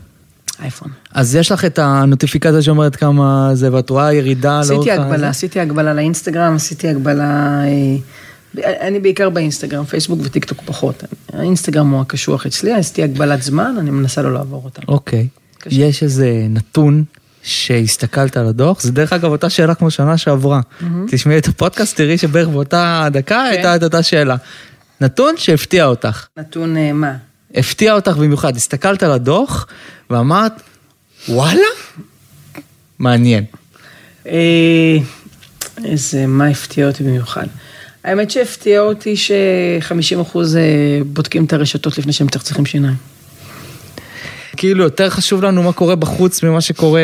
אייפון. 0.63 0.91
אז 1.13 1.35
יש 1.35 1.53
לך 1.53 1.65
את 1.65 1.79
הנוטיפיקציה 1.79 2.63
שאומרת 2.63 2.97
כמה 2.97 3.51
זה, 3.55 3.73
ואת 3.73 3.91
רואה 3.91 4.13
ירידה 4.13 4.61
לאורך. 4.69 4.89
עשיתי 4.89 4.91
הגבלה, 4.91 5.29
עשיתי 5.29 5.61
הגבלה 5.61 5.95
לאינסטגרם, 5.95 6.55
עשיתי 6.55 6.89
הגבלה... 6.89 7.63
אה, 7.65 7.97
אני 8.81 9.01
בעיקר 9.01 9.31
באינסטגרם, 9.31 9.85
פייסבוק 9.85 10.21
וטיק 10.23 10.45
טוק 10.45 10.59
פחות. 10.65 11.05
האינסטגרם 11.33 11.91
הוא 11.91 12.01
הקשוח 12.01 12.47
אצלי, 12.47 12.73
עשיתי 12.73 13.03
הגבלת 13.03 13.43
זמן, 13.43 13.75
אני 13.79 13.91
מנסה 13.91 14.23
לא 14.23 14.33
לעבור 14.33 14.65
אותה. 14.65 14.83
אוקיי. 14.89 15.29
יש 15.71 16.03
איזה 16.03 16.47
נתון 16.51 17.05
שהסתכלת 17.43 18.37
על 18.37 18.47
הדוח, 18.47 18.81
זה 18.81 18.93
דרך 18.93 19.13
אגב 19.13 19.31
אותה 19.31 19.51
שאלה 19.51 19.75
כמו 19.75 19.91
שנה 19.91 20.17
שעברה. 20.17 20.61
תשמעי 21.09 21.39
את 21.39 21.47
הפודקאסט, 21.47 21.97
תראי 21.97 22.19
שבערך 22.19 22.49
באותה 22.49 23.09
דקה 23.13 23.35
כן. 23.35 23.51
הייתה 23.51 23.77
את 23.77 23.83
אותה 23.83 24.03
שאלה. 24.03 24.37
נתון 25.01 25.35
שהפתיע 25.37 25.87
אותך. 25.87 26.27
נתון 26.37 26.77
uh, 26.77 26.93
מה? 26.93 27.17
הפתיע 27.55 27.95
אותך 27.95 28.17
במיוחד, 28.17 28.57
הסתכלת 28.57 29.03
על 29.03 29.11
הדוח 29.11 29.67
ואמרת, 30.11 30.53
וואלה? 31.29 31.61
מעניין. 32.99 33.45
אה, 34.27 34.97
איזה, 35.85 36.27
מה 36.27 36.47
הפתיע 36.47 36.87
אותי 36.87 37.05
במיוחד? 37.05 37.47
האמת 38.05 38.31
שהפתיע 38.31 38.81
אותי 38.81 39.17
ש-50% 39.17 40.37
אה, 40.37 40.99
בודקים 41.07 41.45
את 41.45 41.53
הרשתות 41.53 41.99
לפני 41.99 42.13
שהם 42.13 42.27
מצחצחים 42.27 42.67
שיניים. 42.67 42.97
כאילו 44.57 44.85
יותר 44.85 45.11
חשוב 45.11 45.43
לנו 45.43 45.63
מה 45.63 45.73
קורה 45.73 45.97
בחוץ 45.97 46.43
ממה 46.43 46.61
שקורה 46.61 47.01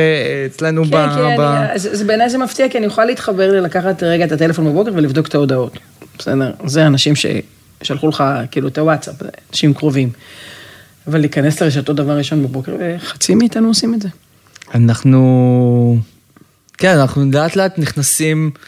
אצלנו 0.47 0.85
כן, 0.85 0.91
ב... 0.91 0.95
כן, 1.15 1.37
ב... 1.37 1.41
אני, 1.41 1.79
זה, 1.79 1.97
זה 1.97 2.05
בעיניי 2.05 2.31
זה 2.31 2.39
מפתיע, 2.39 2.69
כי 2.69 2.79
אני 2.79 2.87
יכולה 2.87 3.07
להתחבר 3.07 3.61
לקחת 3.61 4.03
רגע 4.03 4.25
את 4.25 4.33
הטלפון 4.33 4.65
בבוקר 4.65 4.91
ולבדוק 4.95 5.29
את 5.29 5.35
ההודעות. 5.35 5.79
בסדר? 6.19 6.51
זה 6.67 6.87
אנשים 6.87 7.17
ש... 7.17 7.27
שלחו 7.83 8.09
לך 8.09 8.25
כאילו 8.51 8.69
את 8.69 8.79
הוואטסאפ, 8.79 9.15
אנשים 9.51 9.75
קרובים. 9.75 10.11
אבל 11.07 11.21
להיכנס 11.21 11.63
לרשתות 11.63 11.97
דבר 11.97 12.17
ראשון 12.19 12.43
בבוקר, 12.43 12.77
וחצי 12.79 13.35
מאיתנו 13.35 13.69
עושים 13.69 13.95
את 13.95 14.03
זה. 14.03 14.09
אנחנו, 14.75 15.99
כן, 16.79 16.99
אנחנו 16.99 17.25
לאט 17.33 17.57
לאט 17.57 17.79
נכנסים 17.79 18.51
אה, 18.57 18.61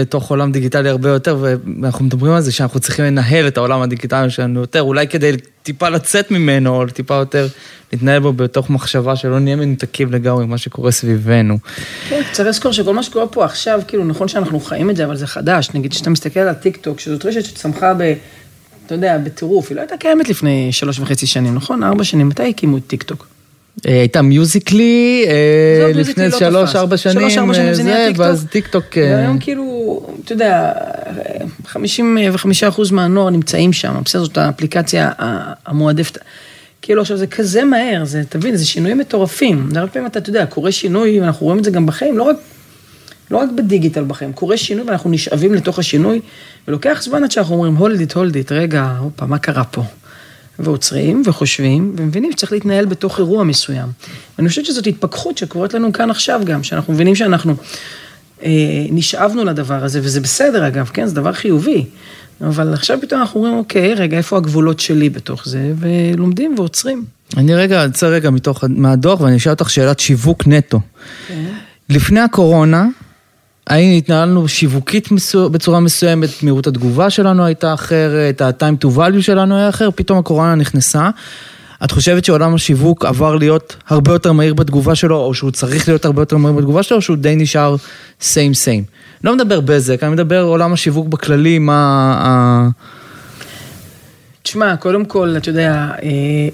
לתוך 0.00 0.30
עולם 0.30 0.52
דיגיטלי 0.52 0.88
הרבה 0.88 1.08
יותר, 1.08 1.36
ואנחנו 1.40 2.04
מדברים 2.04 2.32
על 2.32 2.40
זה 2.40 2.52
שאנחנו 2.52 2.80
צריכים 2.80 3.04
לנהל 3.04 3.48
את 3.48 3.56
העולם 3.56 3.82
הדיגיטלי 3.82 4.30
שלנו 4.30 4.60
יותר, 4.60 4.82
אולי 4.82 5.08
כדי 5.08 5.32
טיפה 5.62 5.88
לצאת 5.88 6.30
ממנו, 6.30 6.76
או 6.76 6.86
טיפה 6.86 7.14
יותר 7.14 7.48
להתנהל 7.92 8.20
בו 8.20 8.32
בתוך 8.32 8.70
מחשבה 8.70 9.16
שלא 9.16 9.38
נהיה 9.38 9.56
מנותקים 9.56 10.12
לגמרי 10.12 10.46
ממה 10.46 10.58
שקורה 10.58 10.90
סביבנו. 10.90 11.58
כן, 12.08 12.22
צריך 12.32 12.48
לזכור 12.48 12.72
שכל 12.72 12.94
מה 12.94 13.02
שקורה 13.02 13.26
פה 13.26 13.44
עכשיו, 13.44 13.80
כאילו, 13.88 14.04
נכון 14.04 14.28
שאנחנו 14.28 14.60
חיים 14.60 14.90
את 14.90 14.96
זה, 14.96 15.04
אבל 15.04 15.16
זה 15.16 15.26
חדש. 15.26 15.70
נגיד, 15.74 15.90
כשאתה 15.90 16.10
מסתכל 16.10 16.40
על 16.40 16.48
הטיק 16.48 16.76
טוק, 16.76 17.00
שזאת 17.00 17.26
רשת 17.26 17.44
שצמחה 17.44 17.92
אתה 18.86 18.94
יודע, 18.94 19.18
בטירוף, 19.18 19.68
היא 19.70 19.76
לא 19.76 19.80
הייתה 19.80 19.96
קיימת 19.96 20.28
לפני 20.28 20.72
שלוש 20.72 20.98
וחצי 20.98 21.26
שנים, 21.26 21.54
נכון? 21.54 21.82
ארבע 21.82 22.04
שנים, 22.04 22.28
מתי 22.28 22.48
הקימו 22.48 22.76
את 22.76 22.82
טיק 22.86 23.02
טוק? 23.02 23.26
אה, 23.26 23.37
הייתה 23.84 24.22
מיוזיקלי 24.22 25.24
אה, 25.28 25.92
לפני 25.94 26.28
לא 26.28 26.38
שלוש. 26.38 26.76
ארבע 26.76 26.96
שנים, 26.96 27.20
שלוש, 27.20 27.38
ארבע 27.38 27.54
שנים 27.54 27.74
זה. 27.74 28.10
ואז 28.16 28.46
טיק 28.50 28.66
טוק... 28.66 28.98
אה, 28.98 29.14
והיום 29.16 29.38
כאילו, 29.38 30.00
אתה 30.24 30.32
יודע, 30.32 30.72
55 31.66 32.64
אחוז 32.64 32.90
מהנוער 32.90 33.30
נמצאים 33.30 33.72
שם, 33.72 33.94
בסדר, 34.04 34.24
זאת 34.24 34.38
האפליקציה 34.38 35.10
המועדפת. 35.66 36.18
כאילו 36.82 37.02
עכשיו 37.02 37.16
זה 37.16 37.26
כזה 37.26 37.64
מהר, 37.64 38.04
זה, 38.04 38.22
תבין, 38.28 38.56
זה 38.56 38.66
שינויים 38.66 38.98
מטורפים. 38.98 39.68
הרבה 39.76 39.92
פעמים 39.92 40.08
אתה, 40.08 40.18
אתה 40.18 40.30
יודע, 40.30 40.46
קורה 40.46 40.72
שינוי, 40.72 41.20
ואנחנו 41.20 41.46
רואים 41.46 41.58
את 41.58 41.64
זה 41.64 41.70
גם 41.70 41.86
בחיים, 41.86 42.18
לא 42.18 42.22
רק, 42.22 42.36
לא 43.30 43.38
רק 43.38 43.48
בדיגיטל 43.56 44.04
בחיים, 44.04 44.32
קורה 44.32 44.56
שינוי 44.56 44.84
ואנחנו 44.84 45.10
נשאבים 45.10 45.54
לתוך 45.54 45.78
השינוי, 45.78 46.20
ולוקח 46.68 47.02
זמן 47.02 47.24
עד 47.24 47.30
שאנחנו 47.30 47.54
אומרים, 47.54 47.76
hold 47.78 48.10
it, 48.10 48.14
hold 48.14 48.48
it, 48.48 48.52
רגע, 48.54 48.92
הופה, 49.00 49.26
מה 49.26 49.38
קרה 49.38 49.64
פה? 49.64 49.82
ועוצרים 50.58 51.22
וחושבים 51.24 51.94
ומבינים 51.96 52.32
שצריך 52.32 52.52
להתנהל 52.52 52.84
בתוך 52.84 53.18
אירוע 53.18 53.44
מסוים. 53.44 53.88
ואני 54.38 54.48
חושבת 54.48 54.66
שזאת 54.66 54.86
התפכחות 54.86 55.38
שקורית 55.38 55.74
לנו 55.74 55.92
כאן 55.92 56.10
עכשיו 56.10 56.40
גם, 56.44 56.62
שאנחנו 56.62 56.92
מבינים 56.92 57.14
שאנחנו 57.14 57.54
אה, 58.42 58.50
נשאבנו 58.90 59.44
לדבר 59.44 59.84
הזה, 59.84 60.00
וזה 60.02 60.20
בסדר 60.20 60.66
אגב, 60.66 60.90
כן, 60.92 61.06
זה 61.06 61.14
דבר 61.14 61.32
חיובי. 61.32 61.84
אבל 62.40 62.74
עכשיו 62.74 62.98
פתאום 63.00 63.20
אנחנו 63.20 63.40
אומרים, 63.40 63.58
אוקיי, 63.58 63.94
רגע, 63.94 64.16
איפה 64.16 64.36
הגבולות 64.36 64.80
שלי 64.80 65.10
בתוך 65.10 65.48
זה, 65.48 65.72
ולומדים 65.78 66.54
ועוצרים. 66.56 67.04
אני 67.36 67.54
רגע, 67.54 67.86
אצא 67.86 68.06
רגע 68.06 68.30
מתוך, 68.30 68.64
מהדוח 68.68 69.20
ואני 69.20 69.36
אשאל 69.36 69.52
אותך 69.52 69.70
שאלת 69.70 70.00
שיווק 70.00 70.46
נטו. 70.46 70.80
לפני 71.88 72.20
הקורונה, 72.20 72.86
האם 73.68 73.96
התנהלנו 73.98 74.48
שיווקית 74.48 75.08
בצורה 75.52 75.80
מסוימת, 75.80 76.42
מהירות 76.42 76.66
התגובה 76.66 77.10
שלנו 77.10 77.44
הייתה 77.44 77.74
אחרת, 77.74 78.40
ה-time 78.40 78.84
to 78.84 78.88
value 78.96 79.20
שלנו 79.22 79.56
היה 79.56 79.68
אחר, 79.68 79.88
פתאום 79.94 80.18
הקורונה 80.18 80.54
נכנסה. 80.54 81.10
את 81.84 81.90
חושבת 81.90 82.24
שעולם 82.24 82.54
השיווק 82.54 83.04
עבר 83.04 83.36
להיות 83.36 83.76
הרבה 83.88 84.12
יותר 84.12 84.32
מהיר 84.32 84.54
בתגובה 84.54 84.94
שלו, 84.94 85.16
או 85.16 85.34
שהוא 85.34 85.50
צריך 85.50 85.88
להיות 85.88 86.04
הרבה 86.04 86.22
יותר 86.22 86.36
מהיר 86.36 86.54
בתגובה 86.56 86.82
שלו, 86.82 86.96
או 86.96 87.02
שהוא 87.02 87.16
די 87.16 87.36
נשאר 87.36 87.76
same 88.20 88.54
same? 88.64 88.84
לא 89.24 89.34
מדבר 89.34 89.60
בזק, 89.60 90.02
אני 90.02 90.12
מדבר 90.12 90.42
עולם 90.42 90.72
השיווק 90.72 91.08
בכללי, 91.08 91.58
מה... 91.58 92.14
ה- 92.18 92.68
תשמע, 94.42 94.76
קודם 94.76 95.04
כל, 95.04 95.34
אתה 95.36 95.48
יודע, 95.48 95.88
אה, 96.02 96.48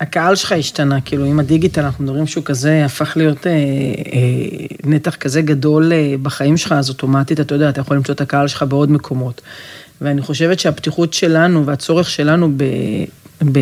הקהל 0.00 0.34
שלך 0.34 0.52
השתנה, 0.52 1.00
כאילו, 1.00 1.24
עם 1.24 1.40
הדיגיטל, 1.40 1.80
אנחנו 1.80 2.04
מדברים 2.04 2.26
שהוא 2.26 2.44
כזה, 2.44 2.84
הפך 2.84 3.16
להיות 3.16 3.46
אה, 3.46 3.52
אה, 3.52 3.58
נתח 4.84 5.16
כזה 5.16 5.42
גדול 5.42 5.92
אה, 5.92 6.14
בחיים 6.22 6.56
שלך, 6.56 6.72
אז 6.72 6.88
אוטומטית, 6.88 7.40
אתה 7.40 7.54
יודע, 7.54 7.68
אתה 7.68 7.80
יכול 7.80 7.96
למצוא 7.96 8.14
את 8.14 8.20
הקהל 8.20 8.48
שלך 8.48 8.62
בעוד 8.68 8.90
מקומות. 8.90 9.40
ואני 10.00 10.22
חושבת 10.22 10.60
שהפתיחות 10.60 11.12
שלנו 11.12 11.66
והצורך 11.66 12.10
שלנו 12.10 12.52
ב... 12.56 12.64
ב 13.52 13.58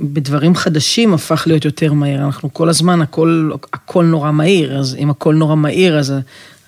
בדברים 0.00 0.54
חדשים 0.54 1.14
הפך 1.14 1.44
להיות 1.46 1.64
יותר 1.64 1.92
מהיר. 1.92 2.24
אנחנו 2.24 2.52
כל 2.52 2.68
הזמן, 2.68 3.02
הכל, 3.02 3.50
הכל 3.72 4.04
נורא 4.04 4.30
מהיר, 4.30 4.78
אז 4.78 4.96
אם 4.98 5.10
הכל 5.10 5.34
נורא 5.34 5.54
מהיר, 5.54 5.98
אז 5.98 6.14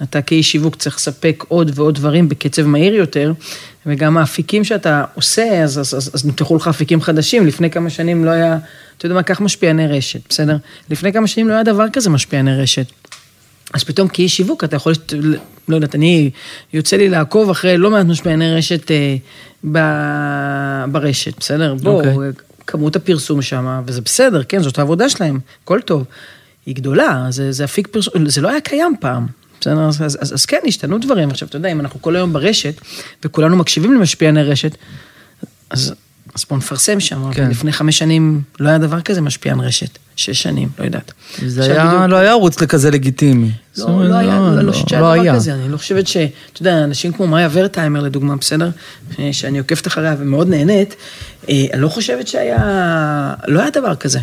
אתה 0.03 0.23
כאיש 0.23 0.53
שיווק 0.53 0.77
צריך 0.77 0.97
לספק 0.97 1.45
עוד 1.49 1.71
ועוד 1.75 1.95
דברים 1.95 2.29
בקצב 2.29 2.67
מהיר 2.67 2.95
יותר, 2.95 3.33
וגם 3.87 4.17
האפיקים 4.19 4.65
שאתה 4.65 5.05
עושה, 5.15 5.63
אז, 5.63 5.79
אז, 5.79 5.95
אז, 5.95 6.11
אז 6.15 6.27
נפתחו 6.27 6.57
לך 6.57 6.69
אפיקים 6.69 7.01
חדשים. 7.01 7.47
לפני 7.47 7.71
כמה 7.71 7.91
שנים 7.91 8.25
לא 8.25 8.31
היה, 8.31 8.59
אתה 8.99 9.07
יודע 9.07 9.15
מה, 9.15 9.23
קח 9.23 9.41
משפיעני 9.41 9.87
רשת, 9.87 10.21
בסדר? 10.29 10.57
לפני 10.91 11.13
כמה 11.13 11.27
שנים 11.27 11.49
לא 11.49 11.55
היה 11.55 11.63
דבר 11.63 11.85
כזה 11.93 12.11
משפיעני 12.11 12.57
רשת. 12.57 12.87
אז 13.75 13.85
פתאום 13.85 14.09
כאיש 14.09 14.37
שיווק 14.37 14.65
אתה 14.65 14.77
יכול, 14.77 14.93
לא 15.69 15.75
יודעת, 15.75 15.95
אני, 15.95 16.31
יוצא 16.73 16.97
לי 16.97 17.09
לעקוב 17.09 17.51
אחרי 17.51 17.79
לא 17.79 17.91
מעט 17.91 18.07
משפיעני 18.07 18.55
רשת 18.55 18.91
אה, 18.91 19.17
ב, 19.73 19.79
ברשת, 20.93 21.39
בסדר? 21.39 21.75
בואו, 21.75 21.97
אוקיי. 21.97 22.13
כמות 22.67 22.97
הפרסום 22.97 23.43
שם, 23.43 23.83
וזה 23.87 24.01
בסדר, 24.01 24.43
כן, 24.43 24.63
זאת 24.63 24.79
העבודה 24.79 25.09
שלהם, 25.09 25.41
הכל 25.65 25.81
טוב. 25.81 26.05
היא 26.67 26.75
גדולה, 26.75 27.27
זה, 27.31 27.53
זה 27.53 27.65
אפיק 27.65 27.87
פרסום, 27.87 28.29
זה 28.29 28.41
לא 28.41 28.49
היה 28.49 28.61
קיים 28.61 28.95
פעם. 29.01 29.27
בסדר, 29.61 29.89
אז, 29.89 30.03
אז, 30.03 30.19
אז, 30.21 30.33
אז 30.33 30.47
כן, 30.47 30.59
השתנו 30.67 30.99
דברים. 30.99 31.31
עכשיו, 31.31 31.49
אתה 31.49 31.57
יודע, 31.57 31.73
אם 31.73 31.81
אנחנו 31.81 32.03
כל 32.03 32.17
היום 32.17 32.33
ברשת, 32.33 32.81
וכולנו 33.25 33.57
מקשיבים 33.57 33.95
למשפיעני 33.95 34.43
רשת, 34.43 34.77
אז, 35.71 35.95
אז 36.35 36.45
בואו 36.49 36.59
נפרסם 36.59 37.01
שם. 37.01 37.33
כן. 37.33 37.51
לפני 37.51 37.73
חמש 37.73 37.99
שנים 37.99 38.43
לא 38.61 38.69
היה 38.69 38.79
דבר 38.79 39.01
כזה 39.01 39.21
משפיען 39.21 39.61
רשת. 39.61 39.99
שש 40.17 40.43
שנים, 40.43 40.69
לא 40.79 40.85
יודעת. 40.85 41.13
זה 41.47 41.63
היה, 41.65 41.87
בדיוק- 41.87 42.03
לא 42.11 42.17
היה 42.17 42.31
ערוץ 42.31 42.61
לכזה 42.61 42.91
לגיטימי. 42.91 43.51
לא, 43.79 43.85
אומרת, 43.85 44.09
לא 44.11 44.15
היה, 44.15 44.39
לא, 44.41 44.61
לא 44.63 44.73
חושבת 44.73 44.89
שהיה 44.89 45.01
דבר 45.01 45.11
היה. 45.11 45.35
כזה, 45.35 45.55
אני 45.55 45.69
לא 45.69 45.77
חושבת 45.77 46.07
ש... 46.07 46.17
אתה 46.17 46.63
יודע, 46.63 46.85
אנשים 46.85 47.13
כמו 47.13 47.27
מאיה 47.27 47.49
ורטהיימר 47.53 48.01
לדוגמה, 48.01 48.37
בסדר? 48.37 48.71
ש- 49.17 49.21
שאני 49.31 49.59
עוקבת 49.59 49.87
אחריה 49.87 50.17
ומאוד 50.19 50.49
נהנית, 50.49 50.95
אה, 51.49 51.67
אני 51.73 51.83
לא 51.83 51.89
חושבת 51.89 52.29
שהיה... 52.29 52.59
לא 53.49 53.61
היה 53.61 53.71
דבר 53.71 53.95
כזה 53.97 54.19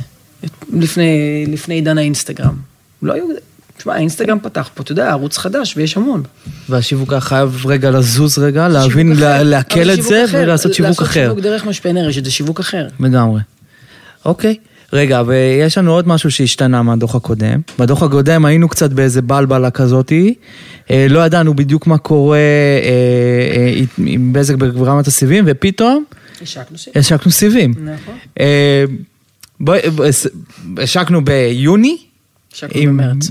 לפני, 0.73 1.09
לפני 1.47 1.75
עידן 1.75 1.97
האינסטגרם. 1.97 2.55
לא 3.01 3.13
היו... 3.13 3.25
תשמע, 3.79 3.93
האינסטגרם 3.93 4.39
פתח 4.39 4.69
פה, 4.73 4.83
אתה 4.83 4.91
יודע, 4.91 5.09
ערוץ 5.09 5.37
חדש 5.37 5.73
ויש 5.77 5.97
המון. 5.97 6.23
והשיווק 6.69 7.11
היה 7.11 7.21
חייב 7.21 7.65
רגע 7.65 7.91
לזוז 7.91 8.39
רגע, 8.39 8.67
להבין, 8.67 9.13
לעכל 9.43 9.91
את 9.91 10.03
זה 10.03 10.25
אחר. 10.25 10.37
ולעשות 10.43 10.73
שיווק 10.73 11.01
אחר. 11.01 11.03
לעשות 11.03 11.13
שיווק 11.13 11.39
דרך 11.39 11.65
משפיעני 11.65 12.01
רשת 12.01 12.25
זה 12.25 12.31
שיווק 12.31 12.59
אחר. 12.59 12.87
לגמרי. 12.99 13.41
אוקיי. 14.25 14.55
רגע, 14.93 15.21
ויש 15.25 15.77
לנו 15.77 15.91
עוד 15.91 16.07
משהו 16.07 16.31
שהשתנה 16.31 16.83
מהדוח 16.83 17.15
הקודם. 17.15 17.61
בדוח 17.79 18.03
הקודם 18.03 18.45
היינו 18.45 18.69
קצת 18.69 18.93
באיזה 18.93 19.21
בלבלה 19.21 19.71
כזאתי. 19.71 20.33
אה, 20.91 21.05
לא 21.09 21.25
ידענו 21.25 21.53
בדיוק 21.53 21.87
מה 21.87 21.97
קורה 21.97 22.37
אה, 22.37 23.57
אה, 23.57 23.81
עם 23.97 24.33
בזק 24.33 24.55
ברמת 24.55 25.07
הסיבים, 25.07 25.43
ופתאום 25.47 26.03
השקנו 26.41 26.77
סיב. 26.77 26.93
השקנו 26.95 27.31
סיבים. 27.31 27.73
נכון. 27.77 28.15
בואי, 29.59 29.79
השקנו 30.77 31.25
ביוני. 31.25 32.08
השקנו 32.53 32.81
במרץ. 32.91 33.29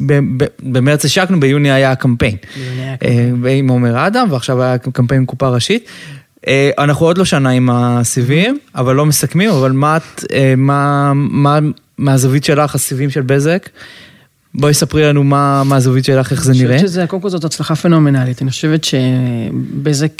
במרץ 0.62 1.04
השקנו, 1.04 1.40
ביוני 1.40 1.70
היה 1.70 1.92
הקמפיין. 1.92 2.37
ביוני 2.57 2.83
היה 2.83 2.96
אה, 3.44 3.52
עם 3.52 3.68
עומר 3.68 4.07
אדם, 4.07 4.28
ועכשיו 4.31 4.62
היה 4.62 4.78
קמפיין 4.78 5.24
קופה 5.24 5.48
ראשית. 5.48 5.85
אה, 6.46 6.70
אנחנו 6.78 7.07
עוד 7.07 7.18
לא 7.18 7.24
שנה 7.24 7.50
עם 7.50 7.70
הסיבים, 7.70 8.59
אבל 8.74 8.94
לא 8.94 9.07
מסכמים, 9.07 9.50
אבל 9.50 9.72
מה 9.72 9.98
אה, 10.33 10.54
מה, 10.57 11.12
מה, 11.14 11.59
מהזווית 11.98 12.44
שלך, 12.44 12.74
הסיבים 12.74 13.11
של 13.11 13.20
בזק? 13.20 13.68
בואי 14.54 14.74
ספרי 14.74 15.02
לנו 15.02 15.24
מה 15.24 15.62
מהזווית 15.64 16.04
שלך, 16.04 16.33
איך 16.33 16.44
זה 16.44 16.52
אני 16.52 16.62
נראה. 16.62 16.74
חושבת 16.74 16.88
שזה, 16.90 17.07
קודם 17.07 17.22
כל 17.22 17.31
זאת 17.31 17.44
הצלחה 17.44 17.74
פנומנלית. 17.74 18.42
אני 18.42 18.50
חושבת 18.50 18.85
שבזק, 18.85 20.12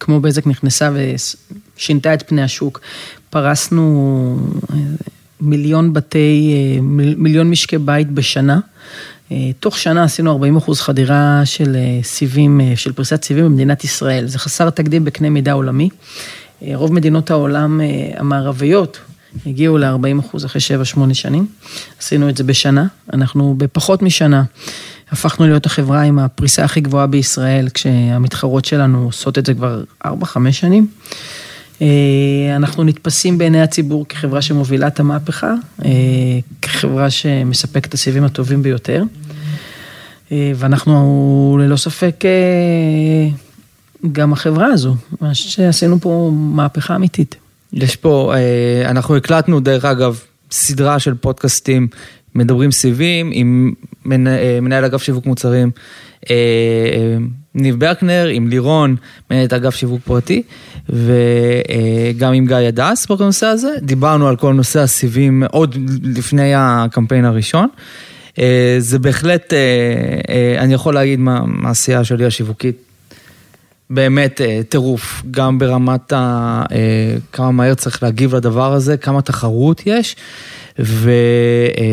כמו 0.00 0.20
בזק 0.20 0.46
נכנסה 0.46 0.90
ושינתה 1.76 2.14
את 2.14 2.28
פני 2.28 2.42
השוק. 2.42 2.80
פרסנו 3.30 4.36
מיליון 5.40 5.92
בתי, 5.92 6.54
אה, 6.76 6.80
מיל- 6.82 7.14
מיליון 7.18 7.50
משקי 7.50 7.78
בית 7.78 8.10
בשנה. 8.10 8.58
אה, 9.32 9.50
תוך 9.60 9.78
שנה 9.78 10.04
עשינו 10.04 10.30
40 10.30 10.56
אחוז 10.56 10.80
חדירה 10.80 11.42
של 11.44 11.76
אה, 11.76 11.98
סיבים, 12.02 12.60
של 12.76 12.92
פריסת 12.92 13.24
סיבים 13.24 13.44
במדינת 13.44 13.84
ישראל. 13.84 14.26
זה 14.26 14.38
חסר 14.38 14.70
תקדים 14.70 15.04
בקנה 15.04 15.30
מידה 15.30 15.52
עולמי. 15.52 15.88
רוב 16.74 16.92
מדינות 16.92 17.30
העולם 17.30 17.80
המערביות 18.16 18.98
הגיעו 19.46 19.78
ל-40 19.78 20.20
אחוז 20.20 20.44
אחרי 20.44 20.60
7-8 21.10 21.14
שנים. 21.14 21.46
עשינו 22.00 22.28
את 22.28 22.36
זה 22.36 22.44
בשנה. 22.44 22.86
אנחנו 23.12 23.54
בפחות 23.58 24.02
משנה 24.02 24.42
הפכנו 25.12 25.46
להיות 25.46 25.66
החברה 25.66 26.02
עם 26.02 26.18
הפריסה 26.18 26.64
הכי 26.64 26.80
גבוהה 26.80 27.06
בישראל, 27.06 27.68
כשהמתחרות 27.74 28.64
שלנו 28.64 29.04
עושות 29.04 29.38
את 29.38 29.46
זה 29.46 29.54
כבר 29.54 29.82
4-5 30.06 30.10
שנים. 30.50 30.86
אה, 31.82 32.56
אנחנו 32.56 32.84
נתפסים 32.84 33.38
בעיני 33.38 33.62
הציבור 33.62 34.06
כחברה 34.08 34.42
שמובילה 34.42 34.86
את 34.86 35.00
המהפכה, 35.00 35.54
אה, 35.84 35.90
כחברה 36.62 37.10
שמספקת 37.10 37.88
את 37.88 37.94
הסיבים 37.94 38.24
הטובים 38.24 38.62
ביותר. 38.62 39.02
אה, 40.32 40.52
ואנחנו 40.56 41.58
ללא 41.62 41.76
ספק 41.76 42.24
גם 44.12 44.32
החברה 44.32 44.66
הזו, 44.66 44.94
שעשינו 45.32 46.00
פה 46.00 46.30
מהפכה 46.34 46.96
אמיתית. 46.96 47.36
יש 47.72 47.96
פה, 47.96 48.34
אנחנו 48.84 49.16
הקלטנו 49.16 49.60
דרך 49.60 49.84
אגב 49.84 50.20
סדרה 50.50 50.98
של 50.98 51.14
פודקאסטים 51.14 51.88
מדברים 52.34 52.70
סיבים 52.70 53.30
עם 53.32 53.72
מנ- 54.04 54.60
מנהל 54.62 54.84
אגף 54.84 55.02
שיווק 55.02 55.26
מוצרים, 55.26 55.70
ניב 57.54 57.80
ברקנר, 57.80 58.26
עם 58.32 58.48
לירון, 58.48 58.96
מנהלת 59.30 59.52
אגף 59.52 59.74
שיווק 59.74 60.00
פרטי, 60.04 60.42
וגם 60.92 62.32
עם 62.32 62.46
גיא 62.46 62.56
הדס 62.56 63.06
בנושא 63.06 63.46
הזה. 63.46 63.70
דיברנו 63.82 64.28
על 64.28 64.36
כל 64.36 64.54
נושא 64.54 64.80
הסיבים 64.80 65.42
עוד 65.50 65.76
לפני 66.02 66.52
הקמפיין 66.56 67.24
הראשון. 67.24 67.68
אה, 68.38 68.76
זה 68.78 68.98
בהחלט, 68.98 69.52
אה, 69.52 69.58
אה, 70.28 70.56
אני 70.62 70.74
יכול 70.74 70.94
להגיד 70.94 71.20
מה- 71.20 71.42
מהעשייה 71.46 72.04
שלי 72.04 72.24
השיווקית. 72.24 72.76
באמת 73.92 74.40
טירוף, 74.68 75.22
גם 75.30 75.58
ברמת 75.58 76.12
ה... 76.12 76.62
כמה 77.32 77.50
מהר 77.50 77.74
צריך 77.74 78.02
להגיב 78.02 78.34
לדבר 78.36 78.72
הזה, 78.72 78.96
כמה 78.96 79.22
תחרות 79.22 79.82
יש, 79.86 80.16
ויהיה 80.78 81.86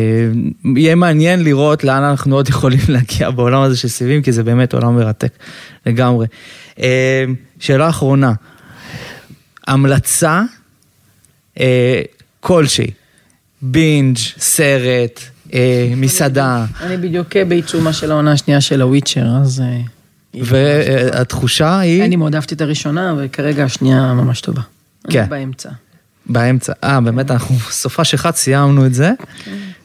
מעניין 0.96 1.44
לראות 1.44 1.84
לאן 1.84 2.02
אנחנו 2.02 2.36
עוד 2.36 2.48
יכולים 2.48 2.78
להגיע 2.94 3.30
בעולם 3.30 3.62
הזה 3.62 3.76
של 3.76 3.88
סיבים, 3.88 4.22
כי 4.22 4.32
זה 4.32 4.42
באמת 4.42 4.74
עולם 4.74 4.96
מרתק 4.96 5.32
לגמרי. 5.86 6.26
שאלה 7.58 7.88
אחרונה, 7.88 8.32
המלצה 9.68 10.42
אה, 11.60 12.02
כלשהי, 12.40 12.90
בינג', 13.62 14.16
סרט, 14.38 15.20
אה, 15.54 15.92
מסעדה, 15.96 16.64
אני 16.80 16.96
בדיוק 16.96 17.36
בעיצומה 17.36 17.92
של 17.92 18.10
העונה 18.10 18.32
השנייה 18.32 18.60
של 18.60 18.82
הוויצ'ר, 18.82 19.26
אז... 19.42 19.60
אה, 19.60 19.80
והתחושה 20.34 21.78
היא... 21.78 22.04
אני 22.04 22.16
מאוד 22.16 22.34
אהבתי 22.34 22.54
את 22.54 22.60
הראשונה, 22.60 23.14
וכרגע 23.18 23.64
השנייה 23.64 24.14
ממש 24.14 24.40
טובה. 24.40 24.62
כן. 25.10 25.20
אני 25.20 25.28
באמצע. 25.28 25.70
באמצע. 26.28 26.72
אה, 26.84 27.00
באמת, 27.00 27.30
אנחנו 27.30 27.54
סופש 27.70 28.14
אחד 28.14 28.34
סיימנו 28.34 28.86
את 28.86 28.94
זה, 28.94 29.12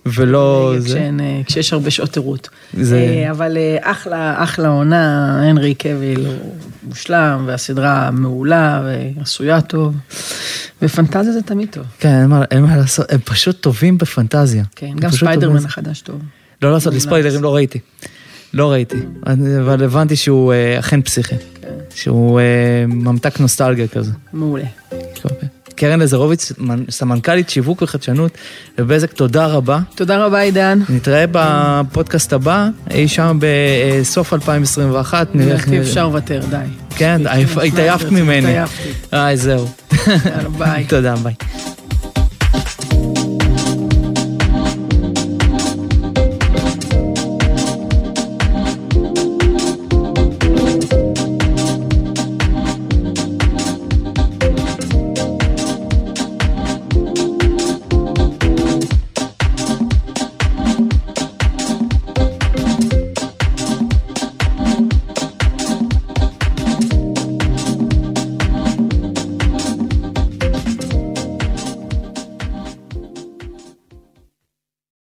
ולא... 0.05 0.73
זה... 0.77 0.87
כשאין, 0.87 1.19
אה, 1.19 1.41
כשיש 1.45 1.73
הרבה 1.73 1.91
שעות 1.91 2.17
ערות. 2.17 2.49
זה- 2.81 2.97
אה, 3.25 3.31
אבל 3.31 3.57
אה, 3.57 3.77
אחלה, 3.91 4.43
אחלה 4.43 4.67
עונה, 4.67 5.35
הנרי 5.49 5.75
קאוויל 5.75 6.25
הוא 6.25 6.55
מושלם, 6.83 7.43
והסדרה 7.47 8.11
מעולה, 8.11 8.81
ועשויה 9.17 9.61
טוב, 9.61 9.95
ופנטזיה 10.81 11.31
זה 11.33 11.41
תמיד 11.41 11.67
טוב. 11.71 11.83
כן, 11.99 12.09
אין 12.21 12.25
מה- 12.29 12.43
אין 12.51 12.61
מה 12.63 12.77
לעשות, 12.77 13.11
הם 13.11 13.19
פשוט 13.25 13.61
טובים 13.61 13.97
בפנטזיה. 13.97 14.63
כן, 14.75 14.91
גם 14.99 15.11
ספיידרמן. 15.11 15.65
החדש 15.65 16.01
טוב. 16.01 16.19
לא 16.61 16.71
לעשות 16.73 16.93
לי 16.93 16.99
ספוילרים, 16.99 17.43
לא 17.43 17.55
ראיתי. 17.55 17.79
לא 18.53 18.71
ראיתי, 18.71 18.97
אבל 19.59 19.83
הבנתי 19.83 20.15
שהוא 20.15 20.53
אכן 20.79 21.01
פסיכי. 21.01 21.35
כן. 21.61 21.67
שהוא 21.95 22.39
ממתק 22.87 23.39
נוסטלגיה 23.39 23.87
כזה. 23.87 24.11
מעולה. 24.33 24.63
קרן 25.75 25.99
לזרוביץ, 25.99 26.51
מנ- 26.57 26.85
סמנכ"לית 26.89 27.49
שיווק 27.49 27.81
וחדשנות 27.81 28.31
בבזק, 28.77 29.11
תודה 29.13 29.45
רבה. 29.45 29.79
תודה 29.95 30.25
רבה, 30.25 30.39
עידן. 30.39 30.79
נתראה 30.89 31.25
בפודקאסט 31.31 32.33
הבא, 32.33 32.67
אי 32.91 33.07
שם 33.07 33.37
בסוף 33.41 34.33
2021. 34.33 35.27
נראה 35.33 35.53
איך. 35.53 35.67
אפשר 35.81 36.07
לוותר, 36.07 36.41
די. 36.49 36.55
כן. 36.95 37.21
התעייפת 37.67 38.11
ממני. 38.11 38.37
התעייפתי. 38.57 38.89
איי, 39.13 39.37
זהו. 39.37 39.67
יאללה, 40.07 40.49
ביי. 40.57 40.85
תודה, 40.89 41.15
ביי. 41.15 41.33